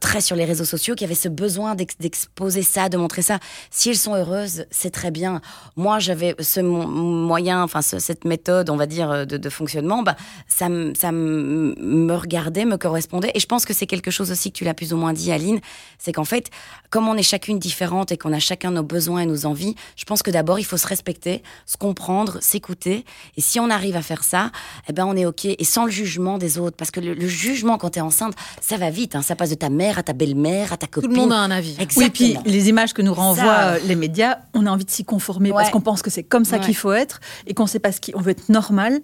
très 0.00 0.20
sur 0.20 0.36
les 0.36 0.44
réseaux 0.44 0.64
sociaux 0.64 0.94
qui 0.94 1.04
avaient 1.04 1.14
ce 1.14 1.28
besoin 1.28 1.74
d'exposer 1.74 2.62
ça, 2.62 2.88
de 2.88 2.96
montrer 2.96 3.22
ça. 3.22 3.38
Si 3.70 3.90
elles 3.90 3.96
sont 3.96 4.14
heureuses, 4.14 4.66
c'est 4.70 4.90
très 4.90 5.10
bien. 5.10 5.40
Moi, 5.76 5.98
j'avais 5.98 6.34
ce 6.40 6.60
moyen, 6.60 7.62
enfin 7.62 7.82
cette 7.82 8.24
méthode, 8.24 8.70
on 8.70 8.76
va 8.76 8.86
dire, 8.86 9.26
de, 9.26 9.50
fonctionnement, 9.50 10.02
bah, 10.02 10.16
ça, 10.48 10.68
ça 10.98 11.12
me 11.12 12.14
regardait, 12.14 12.64
me 12.64 12.76
correspondait. 12.76 13.30
Et 13.34 13.40
je 13.40 13.46
pense 13.46 13.64
que 13.64 13.74
c'est 13.74 13.86
quelque 13.86 14.10
chose 14.10 14.30
aussi 14.30 14.52
que 14.52 14.58
tu 14.58 14.64
l'as 14.64 14.74
plus 14.74 14.92
ou 14.92 14.96
moins 14.96 15.12
dit, 15.12 15.32
Aline, 15.32 15.60
c'est 15.98 16.12
qu'en 16.12 16.24
fait, 16.24 16.50
comme 16.90 17.08
on 17.08 17.16
est 17.16 17.22
chacune 17.22 17.58
différente 17.58 18.12
et 18.12 18.16
qu'on 18.16 18.32
a 18.32 18.38
chacun 18.38 18.70
nos 18.70 18.82
besoins 18.82 19.20
et 19.20 19.26
nos 19.26 19.46
envies, 19.46 19.74
je 19.96 20.04
pense 20.04 20.22
que 20.22 20.30
d'abord, 20.30 20.58
il 20.58 20.64
faut 20.64 20.76
se 20.76 20.86
respecter, 20.86 21.42
se 21.66 21.76
comprendre, 21.76 22.38
s'écouter. 22.40 23.04
Et 23.36 23.40
si 23.40 23.60
on 23.60 23.70
arrive 23.70 23.96
à 23.96 24.02
faire 24.02 24.24
ça, 24.24 24.50
eh 24.88 24.92
ben, 24.92 25.04
on 25.06 25.16
est 25.16 25.26
OK. 25.26 25.44
Et 25.44 25.64
sans 25.64 25.84
le 25.84 25.90
jugement 25.90 26.38
des 26.38 26.58
autres. 26.58 26.76
Parce 26.76 26.90
que 26.90 27.00
le, 27.00 27.28
jugement, 27.28 27.78
quand 27.78 27.90
tu 27.90 27.98
es 27.98 28.02
enceinte, 28.02 28.34
ça 28.60 28.76
va 28.76 28.90
vite. 28.90 29.14
Hein. 29.14 29.22
Ça 29.22 29.36
passe 29.36 29.50
de 29.50 29.54
ta 29.54 29.70
mère 29.70 29.98
à 29.98 30.02
ta 30.02 30.12
belle-mère, 30.12 30.72
à 30.72 30.76
ta 30.76 30.86
copine. 30.86 31.10
Tout 31.10 31.16
le 31.16 31.20
monde 31.22 31.32
a 31.32 31.38
un 31.38 31.50
avis. 31.50 31.76
Exactement. 31.78 32.04
Oui, 32.04 32.10
puis 32.10 32.36
les 32.44 32.68
images 32.68 32.92
que 32.92 33.02
nous 33.02 33.14
renvoient 33.14 33.44
euh, 33.44 33.78
les 33.86 33.96
médias, 33.96 34.38
on 34.54 34.66
a 34.66 34.70
envie 34.70 34.84
de 34.84 34.90
s'y 34.90 35.04
conformer 35.04 35.50
parce 35.50 35.70
qu'on 35.70 35.80
pense 35.80 36.02
que 36.02 36.10
c'est 36.10 36.24
comme 36.24 36.44
ça 36.44 36.58
qu'il 36.58 36.76
faut 36.76 36.92
être 36.92 37.20
et 37.46 37.54
qu'on 37.54 37.66
sait 37.66 37.78
pas 37.78 37.92
ce 37.92 38.00
qu'on 38.00 38.20
veut 38.20 38.30
être 38.30 38.48
normal. 38.48 39.00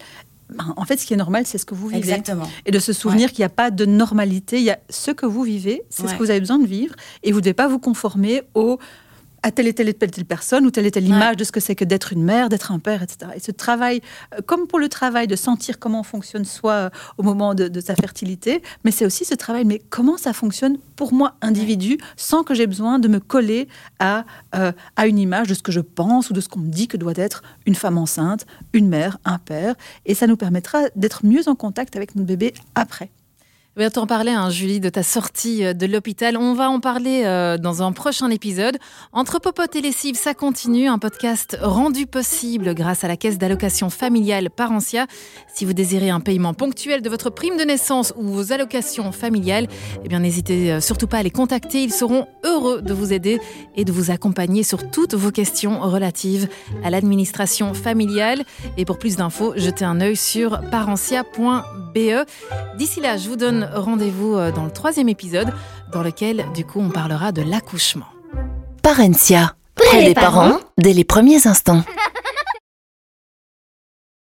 Ben, 0.49 0.75
en 0.77 0.85
fait, 0.85 0.97
ce 0.97 1.07
qui 1.07 1.13
est 1.13 1.17
normal, 1.17 1.45
c'est 1.45 1.59
ce 1.59 1.67
que 1.67 1.75
vous 1.75 1.89
vivez. 1.89 1.99
Exactement. 1.99 2.49
Et 2.67 2.71
de 2.71 2.79
se 2.79 2.93
souvenir 2.93 3.31
qu'il 3.31 3.41
n'y 3.41 3.47
a 3.47 3.51
pas 3.51 3.71
de 3.71 3.85
normalité. 3.85 4.59
Il 4.59 4.65
y 4.65 4.71
a 4.71 4.79
ce 4.89 5.11
que 5.11 5.27
vous 5.27 5.43
vivez, 5.43 5.83
c'est 5.91 6.07
ce 6.07 6.13
que 6.15 6.19
vous 6.19 6.31
avez 6.31 6.41
besoin 6.41 6.59
de 6.59 6.67
vivre. 6.67 6.95
Et 7.25 7.33
vous 7.33 7.39
ne 7.39 7.43
devez 7.43 7.55
pas 7.55 7.67
vous 7.67 7.81
conformer 7.81 8.43
au 8.55 8.79
à 9.47 9.53
telle 9.53 9.69
et 9.69 9.75
telle 9.75 9.89
et 9.89 9.95
telle, 9.95 10.11
personne 10.25 10.67
ou 10.67 10.73
telle 10.73 10.87
et 10.87 10.91
telle 10.91 11.07
image 11.07 11.37
de 11.37 11.45
ce 11.45 11.53
que 11.53 11.61
c'est 11.61 11.77
que 11.77 11.85
d'être 11.85 12.13
une 12.13 12.25
mère, 12.25 12.49
d'être 12.49 12.73
un 12.73 12.81
père, 12.81 13.05
etc. 13.05 13.31
Et 13.37 13.39
ce 13.39 13.53
travail, 13.53 14.01
euh, 14.35 14.41
comme 14.45 14.67
pour 14.67 14.81
le 14.81 14.89
travail 14.89 15.29
de 15.29 15.37
sentir 15.37 15.79
comment 15.79 16.03
fonctionne 16.03 16.45
soi 16.45 16.73
euh, 16.73 16.91
au 17.17 17.23
moment 17.23 17.55
de, 17.55 17.81
sa 17.81 17.95
fertilité, 17.95 18.61
mais 18.83 18.91
c'est 18.91 19.07
aussi 19.07 19.25
ce 19.25 19.37
travail, 19.37 19.65
mais 19.65 19.81
comment 19.89 20.17
ça 20.17 20.33
fonctionne 20.33 20.79
pour 20.97 21.13
moi, 21.15 21.35
individu, 21.43 21.97
sans 22.17 22.43
que 22.43 22.55
j'ai 22.55 22.67
besoin 22.67 22.99
de 22.99 23.07
me 23.07 23.21
coller 23.21 23.69
à, 24.01 24.25
euh, 24.57 24.73
à 24.97 25.07
une 25.07 25.19
image 25.19 25.47
de 25.47 25.55
ce 25.55 25.63
que 25.63 25.71
je 25.71 25.81
pense 25.81 26.29
ou 26.31 26.33
de 26.33 26.41
ce 26.41 26.49
qu'on 26.49 26.61
me 26.61 26.69
dit 26.69 26.89
que 26.89 26.97
doit 26.97 27.15
être 27.15 27.45
une 27.67 27.77
femme 27.77 27.99
enceinte, 27.99 28.47
une 28.73 28.89
mère, 28.89 29.19
un 29.25 29.39
père. 29.39 29.77
Et 30.07 30.15
ça 30.15 30.27
nous 30.27 30.37
permettra 30.37 30.81
d'être 30.97 31.25
mieux 31.25 31.49
en 31.49 31.55
contact 31.55 31.95
avec 31.95 32.17
notre 32.17 32.27
bébé 32.27 32.53
après. 32.75 33.11
Va 33.83 33.91
t'en 33.91 34.07
parler, 34.07 34.31
hein, 34.31 34.49
Julie, 34.49 34.81
de 34.81 34.89
ta 34.89 35.03
sortie 35.03 35.63
euh, 35.63 35.75
de 35.75 35.85
l'hôpital. 35.85 36.39
On 36.39 36.55
va 36.55 36.71
en 36.71 36.81
parler 36.81 37.25
euh, 37.25 37.59
dans 37.59 37.83
un 37.83 37.93
prochain 37.93 38.31
épisode. 38.31 38.79
Entre 39.13 39.39
Popote 39.39 39.77
et 39.77 39.83
Lessive, 39.83 40.15
ça 40.17 40.33
continue. 40.33 40.89
Un 40.89 40.99
podcast 40.99 41.59
rendu 41.61 42.07
possible 42.07 42.75
grâce 42.75 43.05
à 43.05 43.09
la 43.09 43.19
caisse 43.19 43.37
d'allocation 43.37 43.91
familiale 43.91 44.49
Parentia. 44.49 45.07
Si 45.53 45.67
vous 45.67 45.75
désirez 45.75 46.09
un 46.09 46.21
paiement 46.21 46.55
ponctuel 46.55 47.03
de 47.03 47.11
votre 47.11 47.29
prime 47.29 47.59
de 47.59 47.65
naissance 47.65 48.15
ou 48.17 48.29
vos 48.29 48.51
allocations 48.51 49.13
familiales, 49.13 49.69
eh 50.03 50.09
bien, 50.09 50.21
n'hésitez 50.21 50.73
euh, 50.73 50.81
surtout 50.81 51.07
pas 51.07 51.19
à 51.19 51.23
les 51.23 51.31
contacter. 51.31 51.83
Ils 51.83 51.93
seront 51.93 52.27
heureux 52.45 52.81
de 52.81 52.95
vous 52.95 53.13
aider 53.13 53.41
et 53.75 53.85
de 53.85 53.93
vous 53.93 54.11
accompagner 54.11 54.63
sur 54.63 54.91
toutes 54.91 55.15
vos 55.15 55.31
questions 55.31 55.81
relatives 55.81 56.49
à 56.83 56.89
l'administration 56.89 57.75
familiale. 57.75 58.43
Et 58.79 58.87
pour 58.87 58.99
plus 58.99 59.17
d'infos, 59.17 59.53
jetez 59.55 59.85
un 59.85 60.01
œil 60.01 60.17
sur 60.17 60.63
parentia.be. 60.71 62.27
D'ici 62.79 63.01
là, 63.01 63.19
je 63.19 63.29
vous 63.29 63.37
donne 63.37 63.66
rendez-vous 63.75 64.37
euh, 64.37 64.53
dans 64.53 64.65
le 64.65 64.71
troisième 64.71 65.09
épisode, 65.09 65.53
dans 65.93 66.03
lequel, 66.03 66.45
du 66.55 66.65
coup, 66.65 66.81
on 66.81 66.91
parlera 66.91 67.33
de 67.33 67.43
l'accouchement. 67.43 68.07
Parentia, 68.83 69.55
près 69.75 70.05
des 70.05 70.15
parents, 70.15 70.59
dès 70.79 70.93
les 70.93 71.05
premiers 71.05 71.47
instants. 71.47 71.83